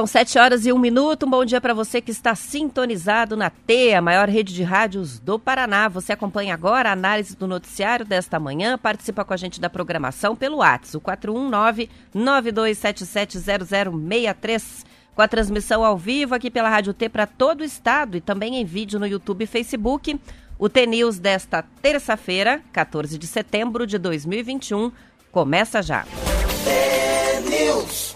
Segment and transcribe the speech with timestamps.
[0.00, 1.26] São sete horas e um minuto.
[1.26, 5.18] Um bom dia para você que está sintonizado na T, a maior rede de rádios
[5.18, 5.88] do Paraná.
[5.88, 8.78] Você acompanha agora a análise do noticiário desta manhã.
[8.78, 11.02] Participa com a gente da programação pelo WhatsApp, o
[12.16, 14.86] 419-9277-0063.
[15.14, 18.56] Com a transmissão ao vivo aqui pela Rádio T para todo o estado e também
[18.56, 20.18] em vídeo no YouTube e Facebook.
[20.58, 24.90] O T-News desta terça-feira, 14 de setembro de 2021,
[25.30, 26.06] começa já.
[26.64, 28.14] T-News.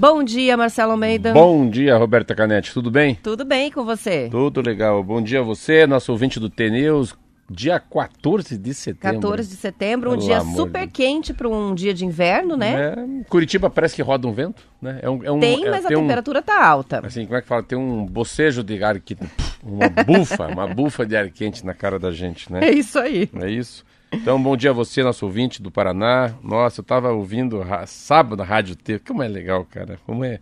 [0.00, 1.34] Bom dia, Marcelo Almeida.
[1.34, 2.72] Bom dia, Roberta Canetti.
[2.72, 3.16] Tudo bem?
[3.22, 4.30] Tudo bem com você?
[4.30, 5.04] Tudo legal.
[5.04, 7.14] Bom dia a você, nosso ouvinte do T-News.
[7.50, 9.20] Dia 14 de setembro.
[9.20, 12.94] 14 de setembro, um Pelo dia super de quente para um dia de inverno, né?
[12.96, 15.00] É, Curitiba parece que roda um vento, né?
[15.02, 17.06] É um, é um, Tem, é, mas a tem um- temperatura tá alta.
[17.06, 17.62] assim, como é que fala?
[17.62, 19.20] Tem um bocejo de ar quente,
[19.62, 22.60] uma bufa, uma bufa de ar quente na cara da gente, né?
[22.64, 23.28] É isso aí.
[23.34, 23.84] É isso.
[24.12, 26.34] Então, bom dia a você, nosso ouvinte do Paraná.
[26.42, 28.98] Nossa, eu tava ouvindo sábado a Rádio T.
[28.98, 29.98] Como é legal, cara.
[30.04, 30.40] Como é.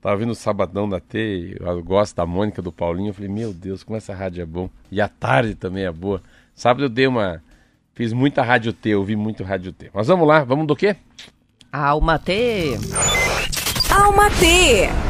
[0.00, 1.56] Tava ouvindo o Sabadão da T.
[1.58, 3.08] Eu gosto da Mônica, do Paulinho.
[3.08, 4.70] Eu falei, meu Deus, como essa rádio é bom.
[4.90, 6.22] E a tarde também é boa.
[6.54, 7.42] Sábado eu dei uma.
[7.92, 9.90] Fiz muita Rádio T, ouvi muito Rádio T.
[9.92, 10.94] Mas vamos lá, vamos do quê?
[11.72, 12.78] Alma T.
[13.90, 15.07] Alma T.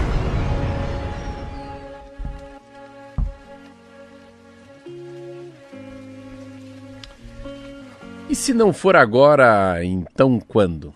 [8.30, 10.92] E se não for agora, então quando?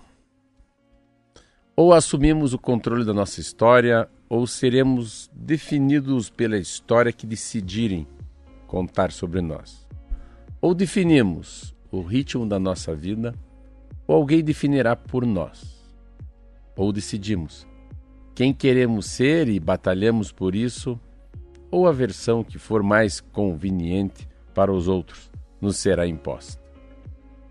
[1.74, 8.06] Ou assumimos o controle da nossa história, ou seremos definidos pela história que decidirem
[8.66, 9.88] contar sobre nós.
[10.60, 13.34] Ou definimos o ritmo da nossa vida,
[14.06, 15.82] ou alguém definirá por nós.
[16.76, 17.66] Ou decidimos
[18.34, 21.00] quem queremos ser e batalhamos por isso,
[21.70, 25.30] ou a versão que for mais conveniente para os outros
[25.62, 26.61] nos será imposta.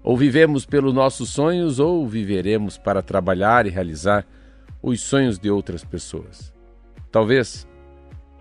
[0.03, 4.25] Ou vivemos pelos nossos sonhos, ou viveremos para trabalhar e realizar
[4.81, 6.51] os sonhos de outras pessoas.
[7.11, 7.67] Talvez,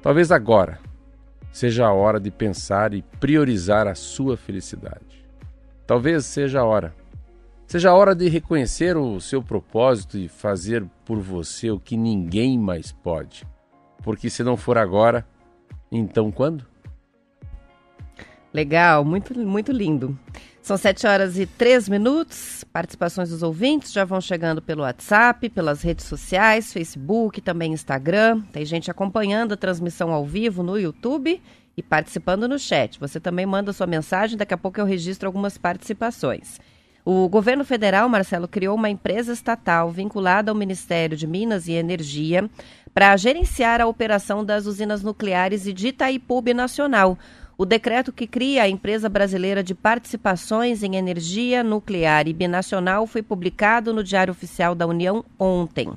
[0.00, 0.78] talvez agora
[1.52, 5.26] seja a hora de pensar e priorizar a sua felicidade.
[5.86, 6.94] Talvez seja a hora.
[7.66, 12.58] Seja a hora de reconhecer o seu propósito e fazer por você o que ninguém
[12.58, 13.46] mais pode.
[14.02, 15.26] Porque se não for agora,
[15.90, 16.64] então quando?
[18.52, 20.18] Legal, muito, muito lindo.
[20.62, 22.64] São sete horas e três minutos.
[22.72, 28.42] Participações dos ouvintes já vão chegando pelo WhatsApp, pelas redes sociais, Facebook, também Instagram.
[28.52, 31.40] Tem gente acompanhando a transmissão ao vivo no YouTube
[31.76, 33.00] e participando no chat.
[33.00, 36.58] Você também manda sua mensagem, daqui a pouco eu registro algumas participações.
[37.04, 42.48] O governo federal, Marcelo, criou uma empresa estatal vinculada ao Ministério de Minas e Energia
[42.92, 47.16] para gerenciar a operação das usinas nucleares e de Itaipu Nacional.
[47.60, 53.20] O decreto que cria a Empresa Brasileira de Participações em Energia Nuclear e Binacional foi
[53.20, 55.92] publicado no Diário Oficial da União ontem.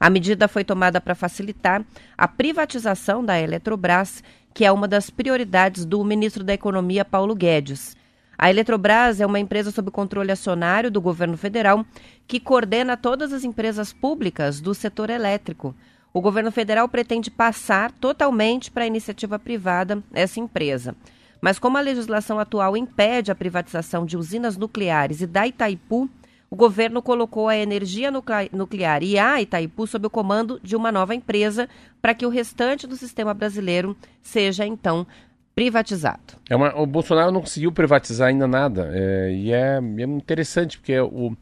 [0.00, 1.84] A medida foi tomada para facilitar
[2.18, 7.96] a privatização da Eletrobras, que é uma das prioridades do ministro da Economia, Paulo Guedes.
[8.36, 11.86] A Eletrobras é uma empresa sob controle acionário do governo federal
[12.26, 15.76] que coordena todas as empresas públicas do setor elétrico.
[16.16, 20.94] O governo federal pretende passar totalmente para a iniciativa privada essa empresa.
[21.40, 26.08] Mas como a legislação atual impede a privatização de usinas nucleares e da Itaipu,
[26.48, 30.92] o governo colocou a energia nuclea- nuclear e a Itaipu sob o comando de uma
[30.92, 31.68] nova empresa
[32.00, 35.04] para que o restante do sistema brasileiro seja então
[35.52, 36.34] privatizado.
[36.48, 38.88] É uma- o Bolsonaro não conseguiu privatizar ainda nada.
[38.94, 41.36] é, e é, é interessante, porque o,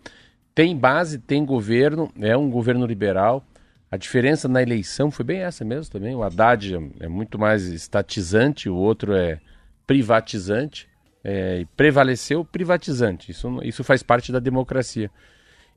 [0.54, 3.44] tem base, tem governo, é um governo liberal.
[3.92, 6.14] A diferença na eleição foi bem essa mesmo também.
[6.14, 9.38] O Haddad é, é muito mais estatizante, o outro é
[9.86, 10.88] privatizante.
[11.22, 13.30] é, e prevaleceu privatizante.
[13.30, 15.10] Isso, isso faz parte da democracia.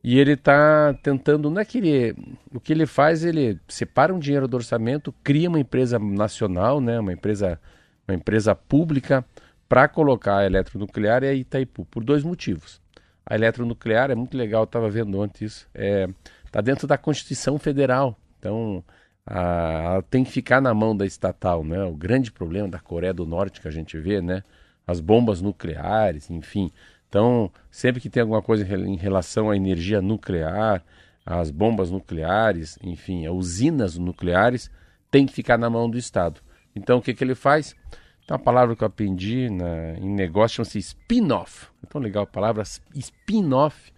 [0.03, 2.15] E ele está tentando, não é que ele,
[2.53, 7.00] o que ele faz, ele separa um dinheiro do orçamento, cria uma empresa nacional, né,
[7.00, 7.59] uma empresa,
[8.07, 9.25] uma empresa pública
[9.67, 12.79] para colocar a eletronuclear e a Itaipu, por dois motivos.
[13.25, 16.07] A eletronuclear é muito legal, estava vendo ontem isso, é,
[16.56, 18.18] tá dentro da Constituição Federal.
[18.40, 18.81] Então,
[19.25, 19.42] a,
[19.84, 21.84] ela tem que ficar na mão da estatal, né?
[21.84, 24.42] O grande problema da Coreia do Norte que a gente vê, né?
[24.88, 26.72] As bombas nucleares, enfim.
[27.10, 30.81] Então, sempre que tem alguma coisa em relação à energia nuclear,
[31.25, 34.72] às bombas nucleares, enfim, usinas nucleares,
[35.12, 36.40] tem que ficar na mão do Estado.
[36.74, 37.75] Então, o que, que ele faz?
[38.25, 41.68] Tem uma palavra que eu aprendi na, em negócio, chama-se spin-off.
[41.84, 42.63] É tão legal a palavra
[42.94, 43.94] spin-off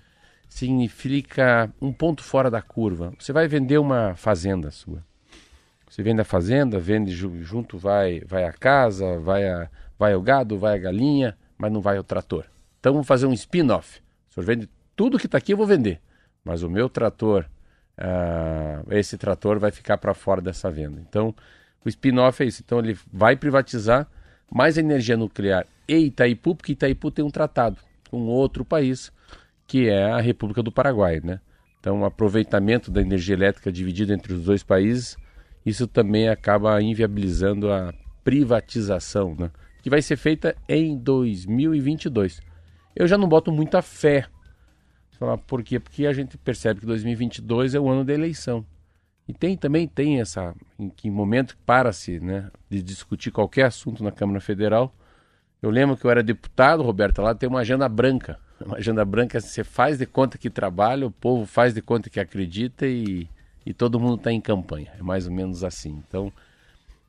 [0.48, 3.14] significa um ponto fora da curva.
[3.20, 5.04] Você vai vender uma fazenda sua.
[5.90, 10.58] Você vende a fazenda, vende junto, vai, vai a casa, vai, a, vai o gado,
[10.58, 12.46] vai a galinha, mas não vai o trator.
[12.80, 14.02] Então vamos fazer um spin-off.
[14.30, 16.02] O senhor vende tudo que está aqui, eu vou vender.
[16.44, 17.46] Mas o meu trator,
[17.98, 21.02] uh, esse trator vai ficar para fora dessa venda.
[21.08, 21.34] Então
[21.84, 22.62] o spin-off é isso.
[22.66, 24.08] Então ele vai privatizar
[24.52, 27.78] mais energia nuclear e Itaipu, porque Itaipu tem um tratado
[28.10, 29.12] com outro país,
[29.68, 31.40] que é a República do Paraguai, né?
[31.80, 35.18] Então, o aproveitamento da energia elétrica dividido entre os dois países,
[35.66, 37.94] isso também acaba inviabilizando a
[38.24, 39.52] privatização, né?
[39.82, 42.42] Que vai ser feita em 2022.
[42.96, 44.26] Eu já não boto muita fé.
[45.20, 45.80] Falar por quê?
[45.80, 48.66] Porque a gente percebe que 2022 é o ano da eleição.
[49.28, 54.12] E tem também tem essa em que momento para-se, né, de discutir qualquer assunto na
[54.12, 54.96] Câmara Federal.
[55.62, 58.40] Eu lembro que eu era deputado, Roberto, lá tem uma agenda branca.
[58.66, 62.20] Uma agenda branca, você faz de conta que trabalha, o povo faz de conta que
[62.20, 63.28] acredita e,
[63.66, 64.92] e todo mundo está em campanha.
[64.98, 66.02] É mais ou menos assim.
[66.08, 66.32] Então,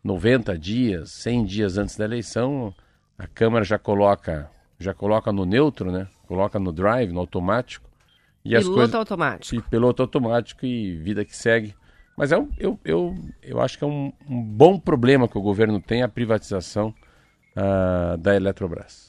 [0.05, 2.75] 90 dias, 100 dias antes da eleição,
[3.19, 6.06] a Câmara já coloca já coloca no neutro, né?
[6.27, 7.89] Coloca no drive, no automático.
[8.44, 8.94] E piloto as coisas...
[8.94, 9.56] automático.
[9.56, 11.75] E piloto automático e vida que segue.
[12.17, 15.43] Mas é um, eu, eu, eu acho que é um, um bom problema que o
[15.43, 16.94] governo tem a privatização
[17.56, 19.07] uh, da Eletrobras.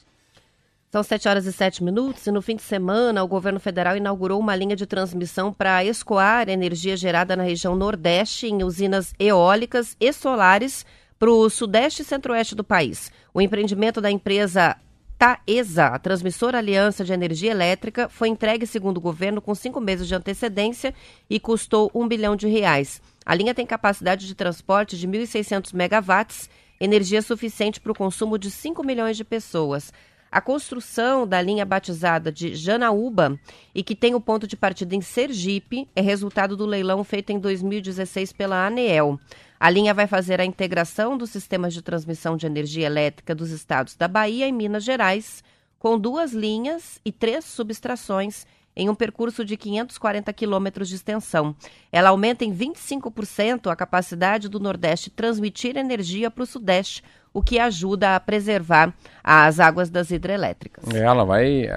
[0.92, 4.40] São 7 horas e 7 minutos e no fim de semana o governo federal inaugurou
[4.40, 10.12] uma linha de transmissão para escoar energia gerada na região Nordeste em usinas eólicas e
[10.12, 10.84] solares
[11.16, 13.12] para o Sudeste e Centro-Oeste do país.
[13.32, 14.76] O empreendimento da empresa
[15.16, 20.08] Taesa, a transmissora Aliança de Energia Elétrica, foi entregue, segundo o governo, com cinco meses
[20.08, 20.92] de antecedência
[21.28, 23.00] e custou um bilhão de reais.
[23.24, 26.50] A linha tem capacidade de transporte de 1.600 megawatts,
[26.80, 29.92] energia suficiente para o consumo de 5 milhões de pessoas.
[30.32, 33.36] A construção da linha batizada de Janaúba
[33.74, 37.38] e que tem o ponto de partida em Sergipe é resultado do leilão feito em
[37.40, 39.18] 2016 pela ANEEL.
[39.58, 43.96] A linha vai fazer a integração dos sistemas de transmissão de energia elétrica dos estados
[43.96, 45.42] da Bahia e Minas Gerais,
[45.80, 51.54] com duas linhas e três subestações em um percurso de 540 quilômetros de extensão.
[51.90, 57.02] Ela aumenta em 25% a capacidade do Nordeste transmitir energia para o Sudeste,
[57.32, 60.84] o que ajuda a preservar as águas das hidrelétricas.
[60.92, 61.68] É, ela vai.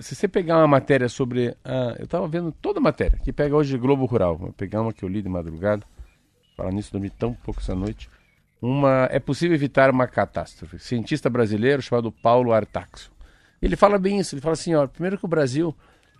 [0.00, 1.54] Se você pegar uma matéria sobre.
[1.98, 4.36] eu estava vendo toda a matéria, que pega hoje Globo Rural.
[4.36, 5.84] Vou pegar uma que eu li de madrugada.
[6.56, 8.08] Falar nisso, dormi tão pouco essa noite.
[8.60, 10.78] Uma, é possível evitar uma catástrofe.
[10.78, 13.12] Cientista brasileiro chamado Paulo Artaxo.
[13.60, 14.34] Ele fala bem isso.
[14.34, 15.74] Ele fala assim, ó, primeiro que o Brasil,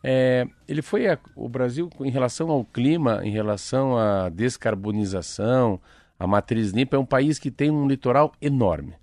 [0.08, 5.80] é, ele foi a, o Brasil em relação ao clima, em relação à descarbonização,
[6.16, 8.94] a matriz limpa, é um país que tem um litoral enorme.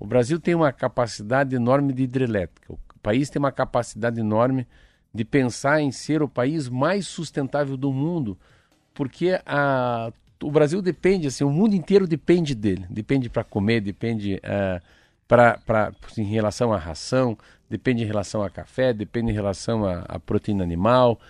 [0.00, 2.72] O Brasil tem uma capacidade enorme de hidrelétrica.
[2.72, 4.66] O país tem uma capacidade enorme
[5.12, 8.38] de pensar em ser o país mais sustentável do mundo,
[8.94, 10.10] porque a,
[10.42, 12.86] o Brasil depende, assim, o mundo inteiro depende dele.
[12.88, 14.80] Depende para comer, depende uh,
[16.16, 17.36] em relação à ração,
[17.68, 21.20] depende em relação a café, depende em relação à proteína animal.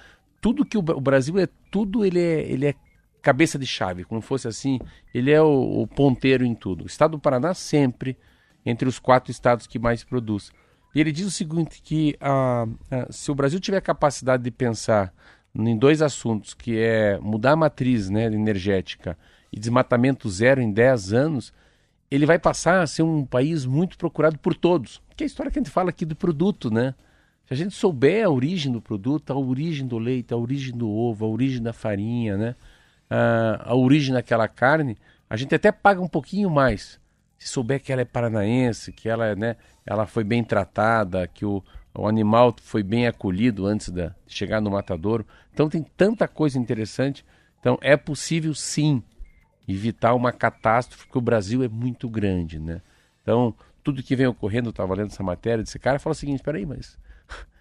[0.41, 2.75] Tudo que o, o, Brasil é, tudo ele é, ele é
[3.23, 4.79] cabeça de chave, como fosse assim,
[5.13, 6.85] ele é o, o ponteiro em tudo.
[6.85, 8.17] O estado do Paraná sempre
[8.65, 10.51] entre os quatro estados que mais produz.
[10.95, 15.13] E ele diz o seguinte, que uh, uh, se o Brasil tiver capacidade de pensar
[15.55, 19.17] em dois assuntos, que é mudar a matriz né, energética
[19.53, 21.53] e desmatamento zero em 10 anos,
[22.11, 25.03] ele vai passar a ser um país muito procurado por todos.
[25.17, 26.95] Que é a história que a gente fala aqui do produto, né?
[27.47, 30.89] Se a gente souber a origem do produto, a origem do leite, a origem do
[30.91, 32.57] ovo, a origem da farinha, né?
[33.09, 34.97] a, a origem daquela carne,
[35.29, 37.01] a gente até paga um pouquinho mais.
[37.39, 41.63] Se souber que ela é paranaense, que ela, né, ela foi bem tratada, que o,
[41.95, 45.27] o animal foi bem acolhido antes de chegar no matadouro.
[45.53, 47.25] Então tem tanta coisa interessante.
[47.61, 49.03] Então é possível sim
[49.67, 52.81] evitar uma catástrofe, porque o Brasil é muito grande, né?
[53.23, 56.37] Então, tudo que vem ocorrendo, eu estava lendo essa matéria, desse cara fala o seguinte,
[56.37, 56.99] espera aí, mas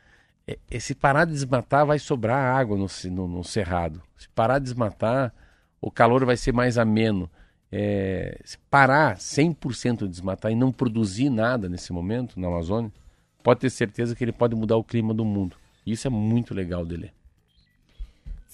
[0.79, 4.01] se parar de desmatar, vai sobrar água no, no, no, cerrado.
[4.17, 5.33] Se parar de desmatar,
[5.81, 7.29] o calor vai ser mais ameno.
[7.71, 12.91] É, se parar 100% de desmatar e não produzir nada nesse momento na Amazônia,
[13.43, 15.57] pode ter certeza que ele pode mudar o clima do mundo.
[15.85, 17.11] Isso é muito legal dele.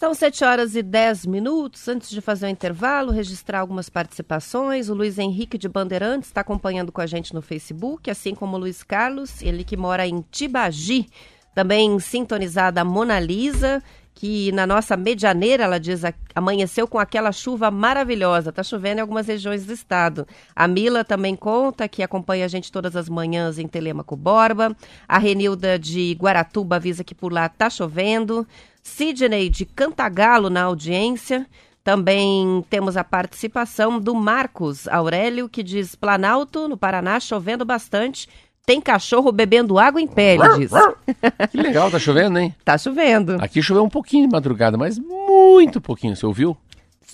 [0.01, 1.87] São 7 horas e 10 minutos.
[1.87, 4.89] Antes de fazer o intervalo, registrar algumas participações.
[4.89, 8.59] O Luiz Henrique de Bandeirantes está acompanhando com a gente no Facebook, assim como o
[8.59, 11.05] Luiz Carlos, ele que mora em Tibagi.
[11.53, 13.83] Também sintonizada a Mona Lisa,
[14.15, 16.01] que na nossa medianeira, ela diz,
[16.33, 18.49] amanheceu com aquela chuva maravilhosa.
[18.49, 20.27] Está chovendo em algumas regiões do estado.
[20.55, 24.75] A Mila também conta que acompanha a gente todas as manhãs em Telemaco Borba.
[25.07, 28.47] A Renilda de Guaratuba avisa que por lá está chovendo.
[28.81, 31.47] Sidney de Cantagalo na audiência.
[31.83, 38.27] Também temos a participação do Marcos Aurélio, que diz: Planalto, no Paraná, chovendo bastante.
[38.63, 40.71] Tem cachorro bebendo água em pé, ele diz.
[41.49, 42.55] Que legal, tá chovendo, hein?
[42.63, 43.37] Tá chovendo.
[43.41, 46.55] Aqui choveu um pouquinho de madrugada, mas muito pouquinho, você ouviu?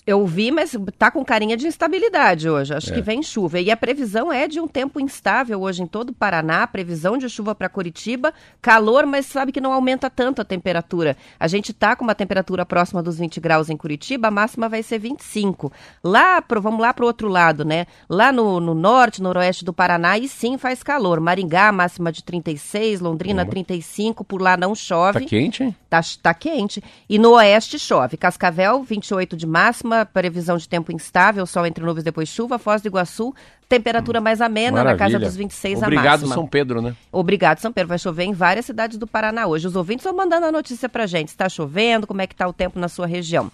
[0.07, 2.73] Eu vi, mas tá com carinha de instabilidade hoje.
[2.73, 2.95] Acho É.
[2.95, 3.59] que vem chuva.
[3.59, 6.65] E a previsão é de um tempo instável hoje em todo o Paraná.
[6.65, 8.33] Previsão de chuva para Curitiba.
[8.61, 11.17] Calor, mas sabe que não aumenta tanto a temperatura.
[11.37, 14.29] A gente tá com uma temperatura próxima dos 20 graus em Curitiba.
[14.29, 15.73] A máxima vai ser 25.
[16.01, 17.85] Lá, pro, vamos lá pro outro lado, né?
[18.09, 21.19] Lá no, no norte, noroeste do Paraná, e sim faz calor.
[21.19, 23.01] Maringá, máxima de 36.
[23.01, 24.23] Londrina, 35.
[24.23, 25.19] Por lá não chove.
[25.19, 25.75] Tá quente, hein?
[25.89, 26.81] Tá, tá quente.
[27.09, 28.15] E no oeste chove.
[28.15, 32.57] Cascavel, 28 de máxima, previsão de tempo instável, sol entre nuvens depois chuva.
[32.57, 33.33] Foz do Iguaçu,
[33.67, 35.19] temperatura mais amena, na casa Maravilha.
[35.19, 36.35] dos 26 a Obrigado, máxima.
[36.35, 36.95] São Pedro, né?
[37.11, 37.89] Obrigado, São Pedro.
[37.89, 39.67] Vai chover em várias cidades do Paraná hoje.
[39.67, 41.29] Os ouvintes estão mandando a notícia pra gente.
[41.29, 42.07] Está chovendo?
[42.07, 43.51] Como é que tá o tempo na sua região?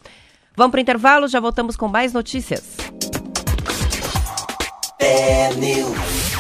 [0.56, 2.78] Vamos pro intervalo, já voltamos com mais notícias.
[5.58, 6.33] News.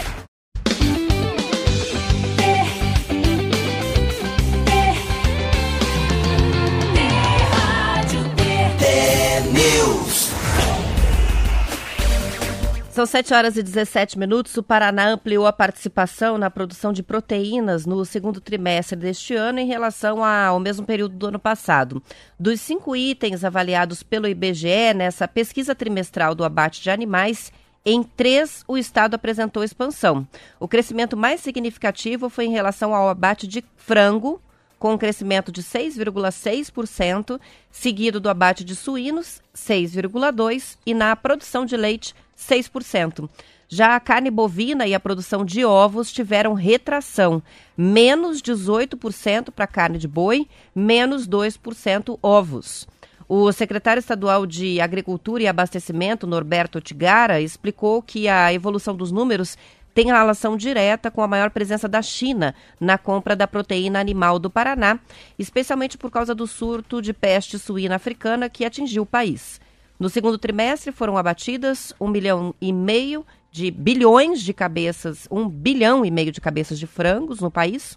[12.94, 14.56] São 7 horas e 17 minutos.
[14.56, 19.66] O Paraná ampliou a participação na produção de proteínas no segundo trimestre deste ano em
[19.66, 22.04] relação ao mesmo período do ano passado.
[22.40, 27.52] Dos cinco itens avaliados pelo IBGE nessa pesquisa trimestral do abate de animais,
[27.84, 30.28] em três o Estado apresentou expansão.
[30.60, 34.40] O crescimento mais significativo foi em relação ao abate de frango,
[34.84, 37.40] com um crescimento de 6,6%,
[37.72, 43.30] seguido do abate de suínos, 6,2%, e na produção de leite, 6%.
[43.70, 47.42] Já a carne bovina e a produção de ovos tiveram retração,
[47.78, 52.86] menos 18% para carne de boi, menos 2% ovos.
[53.26, 59.58] O secretário estadual de Agricultura e Abastecimento, Norberto Tigara, explicou que a evolução dos números
[59.94, 64.50] tem relação direta com a maior presença da China na compra da proteína animal do
[64.50, 65.00] Paraná,
[65.38, 69.62] especialmente por causa do surto de peste suína africana que atingiu o país.
[70.00, 76.04] No segundo trimestre foram abatidas um milhão e meio de bilhões de cabeças, um bilhão
[76.04, 77.96] e meio de cabeças de frangos no país,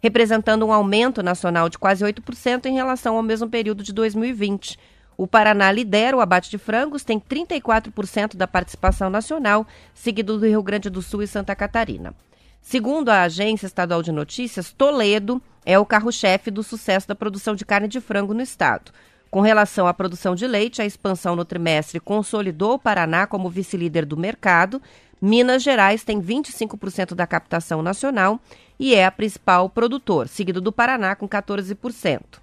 [0.00, 4.78] representando um aumento nacional de quase 8% em relação ao mesmo período de 2020.
[5.16, 10.62] O Paraná lidera o abate de frangos, tem 34% da participação nacional, seguido do Rio
[10.62, 12.14] Grande do Sul e Santa Catarina.
[12.60, 17.64] Segundo a Agência Estadual de Notícias, Toledo é o carro-chefe do sucesso da produção de
[17.64, 18.92] carne de frango no estado.
[19.30, 24.04] Com relação à produção de leite, a expansão no trimestre consolidou o Paraná como vice-líder
[24.04, 24.80] do mercado.
[25.20, 28.38] Minas Gerais tem 25% da captação nacional
[28.78, 32.41] e é a principal produtor, seguido do Paraná com 14%.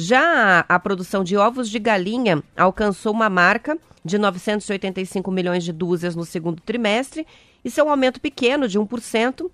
[0.00, 6.16] Já a, produção de ovos de galinha alcançou uma marca de 985 milhões de dúzias
[6.16, 7.26] no segundo trimestre.
[7.62, 9.50] Isso é um aumento pequeno de 1%,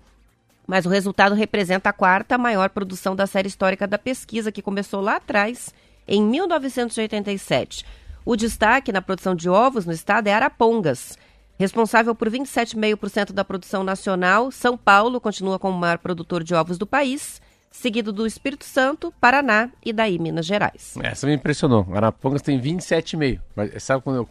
[0.65, 5.01] mas o resultado representa a quarta maior produção da série histórica da pesquisa, que começou
[5.01, 5.73] lá atrás,
[6.07, 7.85] em 1987.
[8.23, 11.17] O destaque na produção de ovos no estado é Arapongas.
[11.59, 16.77] Responsável por 27,5% da produção nacional, São Paulo continua como o maior produtor de ovos
[16.77, 20.95] do país, seguido do Espírito Santo, Paraná e daí Minas Gerais.
[21.01, 21.87] Essa me impressionou.
[21.93, 23.39] Arapongas tem 27,5.
[23.55, 24.29] Mas sabe quando eu.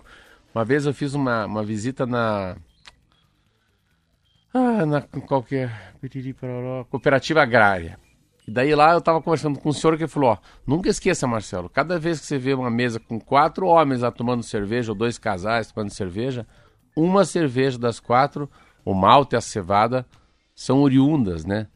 [0.54, 2.56] Uma vez eu fiz uma, uma visita na.
[4.52, 5.94] Ah, na qualquer.
[6.38, 7.98] Pororó, Cooperativa Agrária.
[8.46, 11.68] E daí lá eu tava conversando com um senhor que falou: ó, nunca esqueça, Marcelo,
[11.68, 15.18] cada vez que você vê uma mesa com quatro homens lá tomando cerveja, ou dois
[15.18, 16.46] casais tomando cerveja,
[16.94, 18.48] uma cerveja das quatro,
[18.84, 20.06] o malte e a cevada,
[20.54, 21.66] são oriundas, né?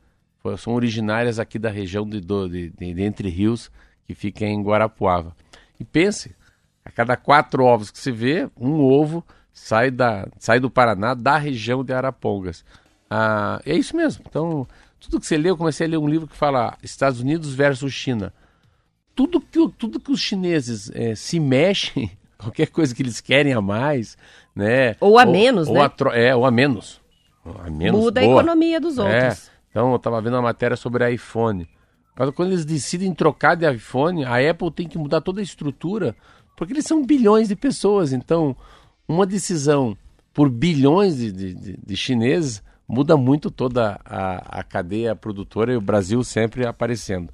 [0.59, 3.71] São originárias aqui da região de, do- de, de- Entre Rios,
[4.07, 5.35] que fica em Guarapuava.
[5.79, 6.35] E pense,
[6.85, 11.37] a cada quatro ovos que se vê, um ovo sai, da, sai do Paraná, da
[11.37, 12.65] região de Arapongas.
[13.09, 14.25] Ah, é isso mesmo.
[14.29, 14.67] Então,
[14.99, 17.93] tudo que você lê, eu comecei a ler um livro que fala Estados Unidos versus
[17.93, 18.33] China.
[19.15, 23.61] Tudo que, tudo que os chineses eh, se mexem, qualquer coisa que eles querem a
[23.61, 24.17] mais,
[24.55, 24.97] né?
[25.01, 25.81] Ou a menos, ou né?
[25.81, 27.01] A é, ou a menos.
[27.65, 28.33] A menos Muda boa.
[28.33, 29.37] a economia dos É.
[29.71, 31.69] Então, eu estava vendo uma matéria sobre iPhone.
[32.17, 36.15] Quando, quando eles decidem trocar de iPhone, a Apple tem que mudar toda a estrutura,
[36.57, 38.13] porque eles são bilhões de pessoas.
[38.13, 38.57] Então,
[39.09, 39.97] uma decisão
[40.33, 45.81] por bilhões de, de, de, chineses muda muito toda a, a cadeia produtora e o
[45.81, 47.33] Brasil sempre aparecendo.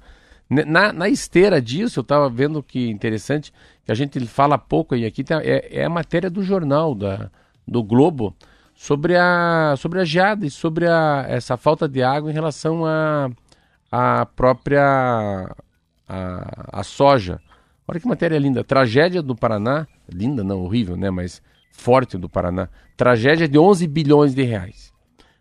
[0.49, 3.51] Na, na esteira disso, eu estava vendo que interessante,
[3.83, 7.29] que a gente fala pouco, e aqui é, é a matéria do jornal, da,
[7.67, 8.33] do Globo,
[8.77, 13.29] sobre a, sobre a geada e sobre a, essa falta de água em relação à
[13.91, 15.53] a, a própria
[16.07, 17.41] a, a soja.
[17.87, 18.63] Olha que matéria linda.
[18.63, 21.41] Tragédia do Paraná, linda não, horrível, né, mas
[21.71, 22.69] forte do Paraná.
[22.95, 24.93] Tragédia de 11 bilhões de reais.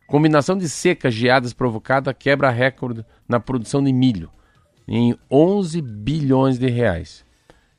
[0.06, 4.30] Combinação de secas, geadas provocada quebra recorde na produção de milho
[4.88, 7.24] em 11 bilhões de reais.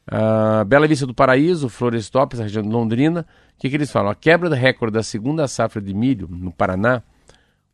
[0.07, 3.25] Uh, Bela Vista do Paraíso, Florestópolis, a região de Londrina,
[3.57, 4.11] o que, que eles falam?
[4.11, 7.01] A quebra do recorde da segunda safra de milho no Paraná,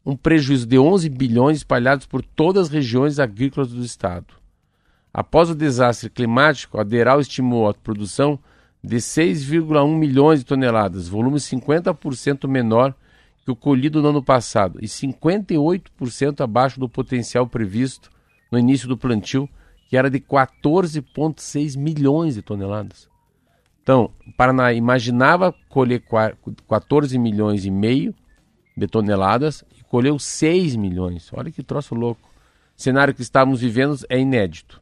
[0.05, 4.33] um prejuízo de 11 bilhões espalhados por todas as regiões agrícolas do estado.
[5.13, 8.39] Após o desastre climático, a Deral estimou a produção
[8.81, 12.95] de 6,1 milhões de toneladas, volume 50% menor
[13.43, 18.09] que o colhido no ano passado e 58% abaixo do potencial previsto
[18.49, 19.49] no início do plantio,
[19.89, 23.12] que era de 14,6 milhões de toneladas.
[23.83, 26.01] Então, o Paraná imaginava colher
[26.69, 28.15] 14 milhões e meio
[28.75, 31.29] de toneladas e colheu 6 milhões.
[31.33, 32.29] Olha que troço louco.
[32.77, 34.81] O cenário que estávamos vivendo é inédito.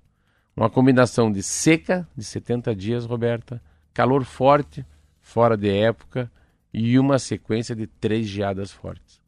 [0.56, 4.86] Uma combinação de seca de 70 dias, Roberta, calor forte,
[5.20, 6.32] fora de época,
[6.74, 9.20] e uma sequência de três geadas fortes.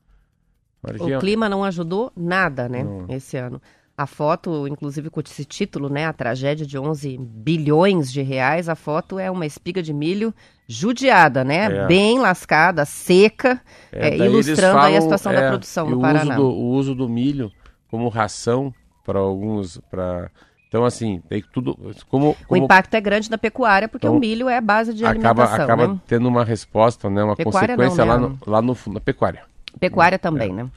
[0.83, 3.07] o clima não ajudou nada, né, não.
[3.09, 3.61] esse ano.
[4.03, 8.75] A foto, inclusive com esse título, né, a tragédia de 11 bilhões de reais, a
[8.75, 10.33] foto é uma espiga de milho
[10.67, 11.87] judiada, né, é.
[11.87, 16.33] bem lascada, seca, é, é, ilustrando falam, aí a situação da é, produção no Paraná.
[16.33, 17.49] Uso do, o uso do milho
[17.89, 18.73] como ração
[19.05, 20.29] para alguns, para
[20.67, 21.77] então, assim, tem tudo.
[22.09, 22.37] Como, como...
[22.49, 25.43] O impacto é grande na pecuária, porque então, o milho é a base de acaba,
[25.43, 25.65] alimentação.
[25.65, 25.99] Acaba né?
[26.07, 27.23] tendo uma resposta, né?
[27.23, 28.21] Uma pecuária consequência não, né?
[28.23, 29.43] lá, no, lá no, na pecuária.
[29.79, 30.53] Pecuária também, é.
[30.53, 30.69] né?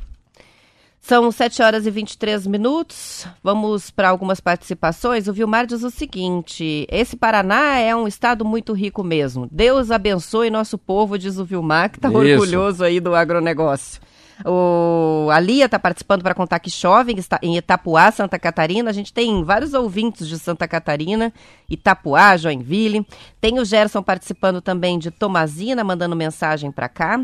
[1.07, 3.29] São 7 horas e 23 minutos.
[3.41, 5.29] Vamos para algumas participações.
[5.29, 9.47] O Vilmar diz o seguinte: esse Paraná é um estado muito rico mesmo.
[9.49, 14.01] Deus abençoe nosso povo, diz o Vilmar, que está orgulhoso aí do agronegócio.
[14.45, 18.91] O, a Lia está participando para contar que chove em Itapuá, Santa Catarina.
[18.91, 21.33] A gente tem vários ouvintes de Santa Catarina,
[21.71, 23.07] Itapuá, Joinville.
[23.41, 27.21] Tem o Gerson participando também de Tomazina, mandando mensagem para cá.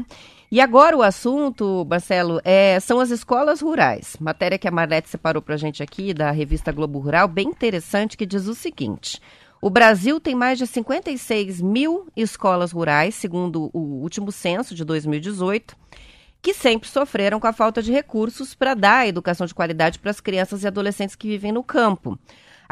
[0.52, 4.18] E agora o assunto, Marcelo, é, são as escolas rurais.
[4.20, 8.18] Matéria que a Marlete separou para a gente aqui da revista Globo Rural, bem interessante,
[8.18, 9.18] que diz o seguinte.
[9.62, 15.74] O Brasil tem mais de 56 mil escolas rurais, segundo o último censo de 2018
[16.42, 20.20] que sempre sofreram com a falta de recursos para dar educação de qualidade para as
[20.20, 22.18] crianças e adolescentes que vivem no campo.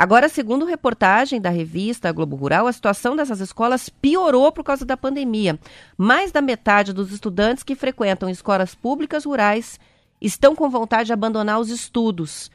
[0.01, 4.97] Agora, segundo reportagem da revista Globo Rural, a situação dessas escolas piorou por causa da
[4.97, 5.59] pandemia.
[5.95, 9.79] Mais da metade dos estudantes que frequentam escolas públicas rurais
[10.19, 12.51] estão com vontade de abandonar os estudos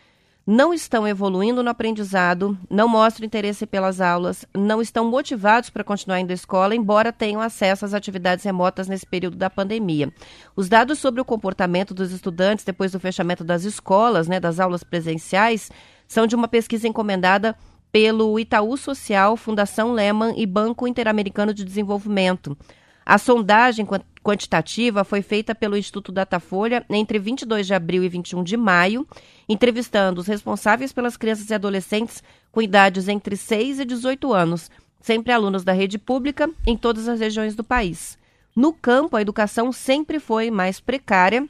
[0.46, 6.20] não estão evoluindo no aprendizado, não mostram interesse pelas aulas, não estão motivados para continuar
[6.20, 10.14] indo à escola, embora tenham acesso às atividades remotas nesse período da pandemia.
[10.56, 14.84] Os dados sobre o comportamento dos estudantes depois do fechamento das escolas, né, das aulas
[14.84, 15.72] presenciais,
[16.08, 17.56] são de uma pesquisa encomendada
[17.92, 22.58] pelo Itaú Social, Fundação Lehman e Banco Interamericano de Desenvolvimento.
[23.06, 23.88] A sondagem
[24.24, 29.08] quantitativa foi feita pelo Instituto Datafolha entre 22 de abril e 21 de maio,
[29.48, 35.32] entrevistando os responsáveis pelas crianças e adolescentes com idades entre 6 e 18 anos, sempre
[35.32, 38.18] alunos da rede pública em todas as regiões do país.
[38.56, 41.48] No campo, a educação sempre foi mais precária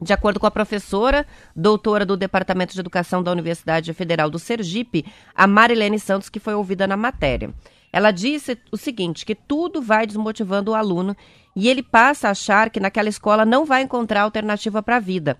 [0.00, 5.04] de acordo com a professora, doutora do Departamento de Educação da Universidade Federal do Sergipe,
[5.34, 7.52] a Marilene Santos, que foi ouvida na matéria.
[7.92, 11.16] Ela disse o seguinte, que tudo vai desmotivando o aluno
[11.56, 15.36] e ele passa a achar que naquela escola não vai encontrar alternativa para a vida.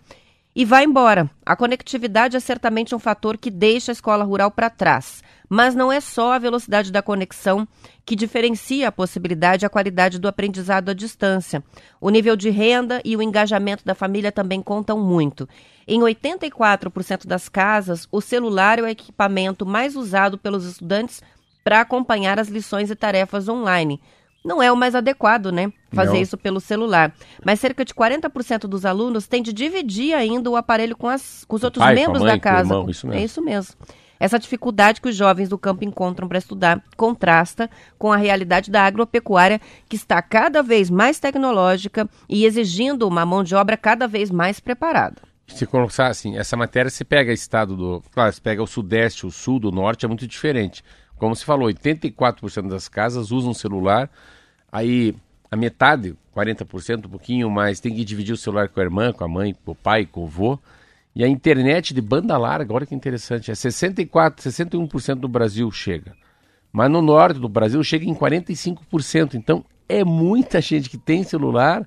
[0.57, 1.31] E vai embora.
[1.47, 5.23] A conectividade é certamente um fator que deixa a escola rural para trás.
[5.49, 7.67] Mas não é só a velocidade da conexão
[8.05, 11.63] que diferencia a possibilidade e a qualidade do aprendizado à distância.
[12.01, 15.49] O nível de renda e o engajamento da família também contam muito.
[15.87, 21.23] Em 84% das casas, o celular é o equipamento mais usado pelos estudantes
[21.65, 24.01] para acompanhar as lições e tarefas online.
[24.45, 25.73] Não é o mais adequado, né?
[25.93, 26.23] Fazer Não.
[26.23, 27.13] isso pelo celular.
[27.45, 31.57] Mas cerca de 40% dos alunos têm de dividir ainda o aparelho com, as, com
[31.57, 32.73] os outros pai, membros mãe, da casa.
[32.73, 33.21] Irmão, isso mesmo.
[33.21, 33.75] É isso mesmo.
[34.21, 38.85] Essa dificuldade que os jovens do campo encontram para estudar contrasta com a realidade da
[38.85, 44.31] agropecuária, que está cada vez mais tecnológica e exigindo uma mão de obra cada vez
[44.31, 45.17] mais preparada.
[45.47, 48.03] Se colocar assim, essa matéria se pega estado do.
[48.13, 50.85] Claro, se pega o sudeste, o sul, do norte, é muito diferente.
[51.17, 54.11] Como se falou, 84% das casas usam celular,
[54.71, 55.17] aí
[55.51, 59.25] a metade, 40%, um pouquinho mais, tem que dividir o celular com a irmã, com
[59.25, 60.59] a mãe, com o pai, com o vô.
[61.19, 66.15] E a internet de banda larga, olha que interessante, é 64, 61% do Brasil chega.
[66.73, 69.35] Mas no norte do Brasil chega em 45%.
[69.35, 71.85] Então é muita gente que tem celular,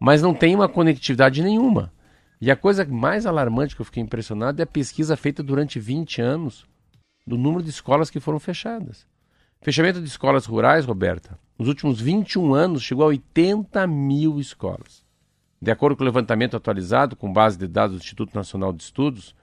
[0.00, 1.92] mas não tem uma conectividade nenhuma.
[2.40, 6.22] E a coisa mais alarmante que eu fiquei impressionado é a pesquisa feita durante 20
[6.22, 6.64] anos
[7.26, 9.06] do número de escolas que foram fechadas.
[9.60, 15.04] Fechamento de escolas rurais, Roberta, nos últimos 21 anos chegou a 80 mil escolas.
[15.62, 19.34] De acordo com o levantamento atualizado, com base de dados do Instituto Nacional de Estudos,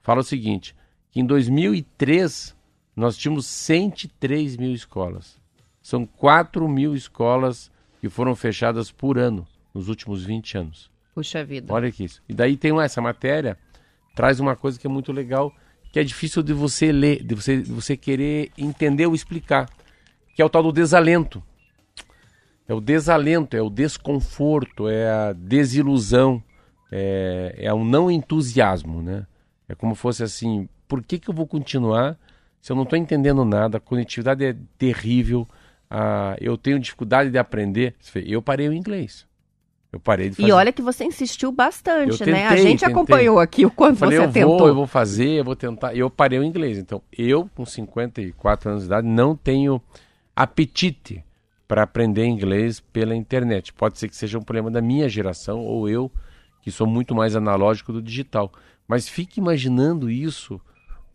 [0.00, 0.74] fala o seguinte,
[1.10, 2.56] que em 2003
[2.96, 5.38] nós tínhamos 103 mil escolas.
[5.82, 10.90] São 4 mil escolas que foram fechadas por ano nos últimos 20 anos.
[11.14, 11.70] Puxa vida.
[11.72, 12.22] Olha que isso.
[12.26, 13.58] E daí tem essa matéria,
[14.14, 15.52] traz uma coisa que é muito legal,
[15.92, 19.68] que é difícil de você ler, de você, de você querer entender ou explicar,
[20.34, 21.42] que é o tal do desalento.
[22.68, 26.42] É o desalento, é o desconforto, é a desilusão,
[26.90, 29.26] é, é o não entusiasmo, né?
[29.68, 32.18] É como fosse assim, por que, que eu vou continuar
[32.60, 33.78] se eu não estou entendendo nada?
[33.78, 35.46] A conectividade é terrível,
[35.90, 37.94] ah, eu tenho dificuldade de aprender.
[38.24, 39.26] Eu parei o inglês.
[39.92, 40.48] Eu parei de fazer.
[40.48, 42.48] E olha que você insistiu bastante, tentei, né?
[42.48, 42.88] A gente tentei.
[42.88, 44.58] acompanhou aqui o quanto Falei, você eu tentou.
[44.58, 45.94] vou, eu vou fazer, eu vou tentar.
[45.94, 46.76] Eu parei o inglês.
[46.76, 49.80] Então, eu, com 54 anos de idade, não tenho
[50.34, 51.24] apetite
[51.68, 53.72] para aprender inglês pela internet.
[53.72, 56.10] Pode ser que seja um problema da minha geração ou eu,
[56.62, 58.52] que sou muito mais analógico do digital.
[58.86, 60.60] Mas fique imaginando isso,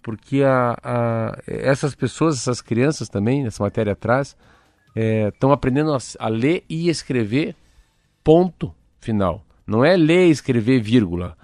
[0.01, 4.35] porque a, a- essas pessoas, essas crianças também, nessa matéria atrás,
[4.95, 7.55] estão aprendendo a, a ler e escrever
[8.23, 9.43] ponto final.
[9.65, 11.37] Não é ler e escrever vírgula.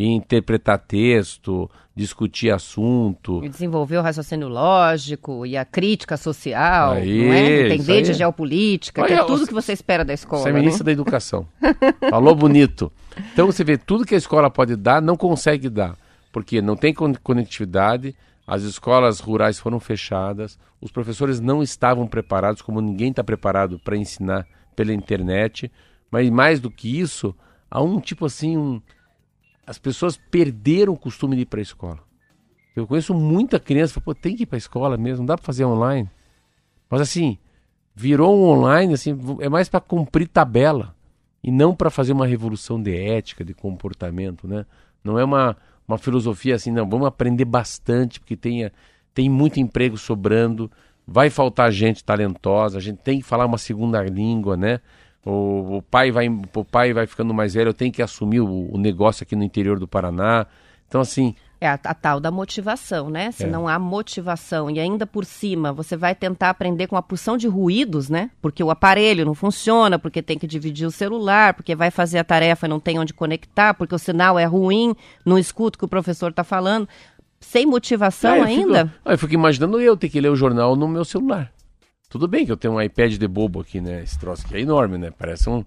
[0.00, 3.44] E interpretar texto, discutir assunto.
[3.44, 7.66] E desenvolver o raciocínio lógico e a crítica social, Aí, não é?
[7.66, 10.42] Entender de geopolítica, que é tudo que você espera da escola.
[10.42, 10.60] Você é né?
[10.60, 11.48] ministra da Educação.
[12.08, 12.92] Falou bonito.
[13.32, 15.96] Então você vê, tudo que a escola pode dar, não consegue dar.
[16.30, 18.14] Porque não tem con- conectividade,
[18.46, 23.96] as escolas rurais foram fechadas, os professores não estavam preparados, como ninguém está preparado para
[23.96, 25.72] ensinar pela internet.
[26.08, 27.34] Mas mais do que isso,
[27.68, 28.80] há um tipo assim, um...
[29.68, 31.98] as pessoas perderam o costume de ir para a escola.
[32.74, 35.26] Eu conheço muita criança, que fala, pô, tem que ir para a escola mesmo, não
[35.26, 36.08] dá para fazer online.
[36.88, 37.36] Mas assim,
[37.94, 40.94] virou um online, assim, é mais para cumprir tabela
[41.44, 44.64] e não para fazer uma revolução de ética, de comportamento, né?
[45.04, 45.54] Não é uma,
[45.86, 48.72] uma filosofia assim, não, vamos aprender bastante, porque tenha,
[49.12, 50.70] tem muito emprego sobrando,
[51.06, 54.80] vai faltar gente talentosa, a gente tem que falar uma segunda língua, né?
[55.26, 58.78] O, pai vai o pai vai ficando mais velho, eu tenho que assumir o, o
[58.78, 60.46] negócio aqui no interior do Paraná.
[60.88, 63.30] Então, assim, É a, a tal da motivação, né?
[63.32, 63.46] Se É.
[63.46, 67.46] não há motivação e ainda por cima você vai tentar aprender com uma porção de
[67.48, 68.30] ruídos, né?
[68.40, 72.24] Porque o aparelho não funciona, porque tem que dividir o celular, porque vai fazer a
[72.24, 74.94] tarefa e não tem onde conectar, porque o sinal é ruim,
[75.26, 76.88] não escuta o que o professor está falando.
[77.40, 78.86] Sem motivação É, eu ainda?
[78.86, 81.52] Fico, ah, eu fico imaginando eu ter que ler o jornal no meu celular.
[82.08, 84.02] Tudo bem que eu tenho um iPad de bobo aqui, né?
[84.02, 85.10] Esse troço aqui é enorme, né?
[85.16, 85.62] Parece um.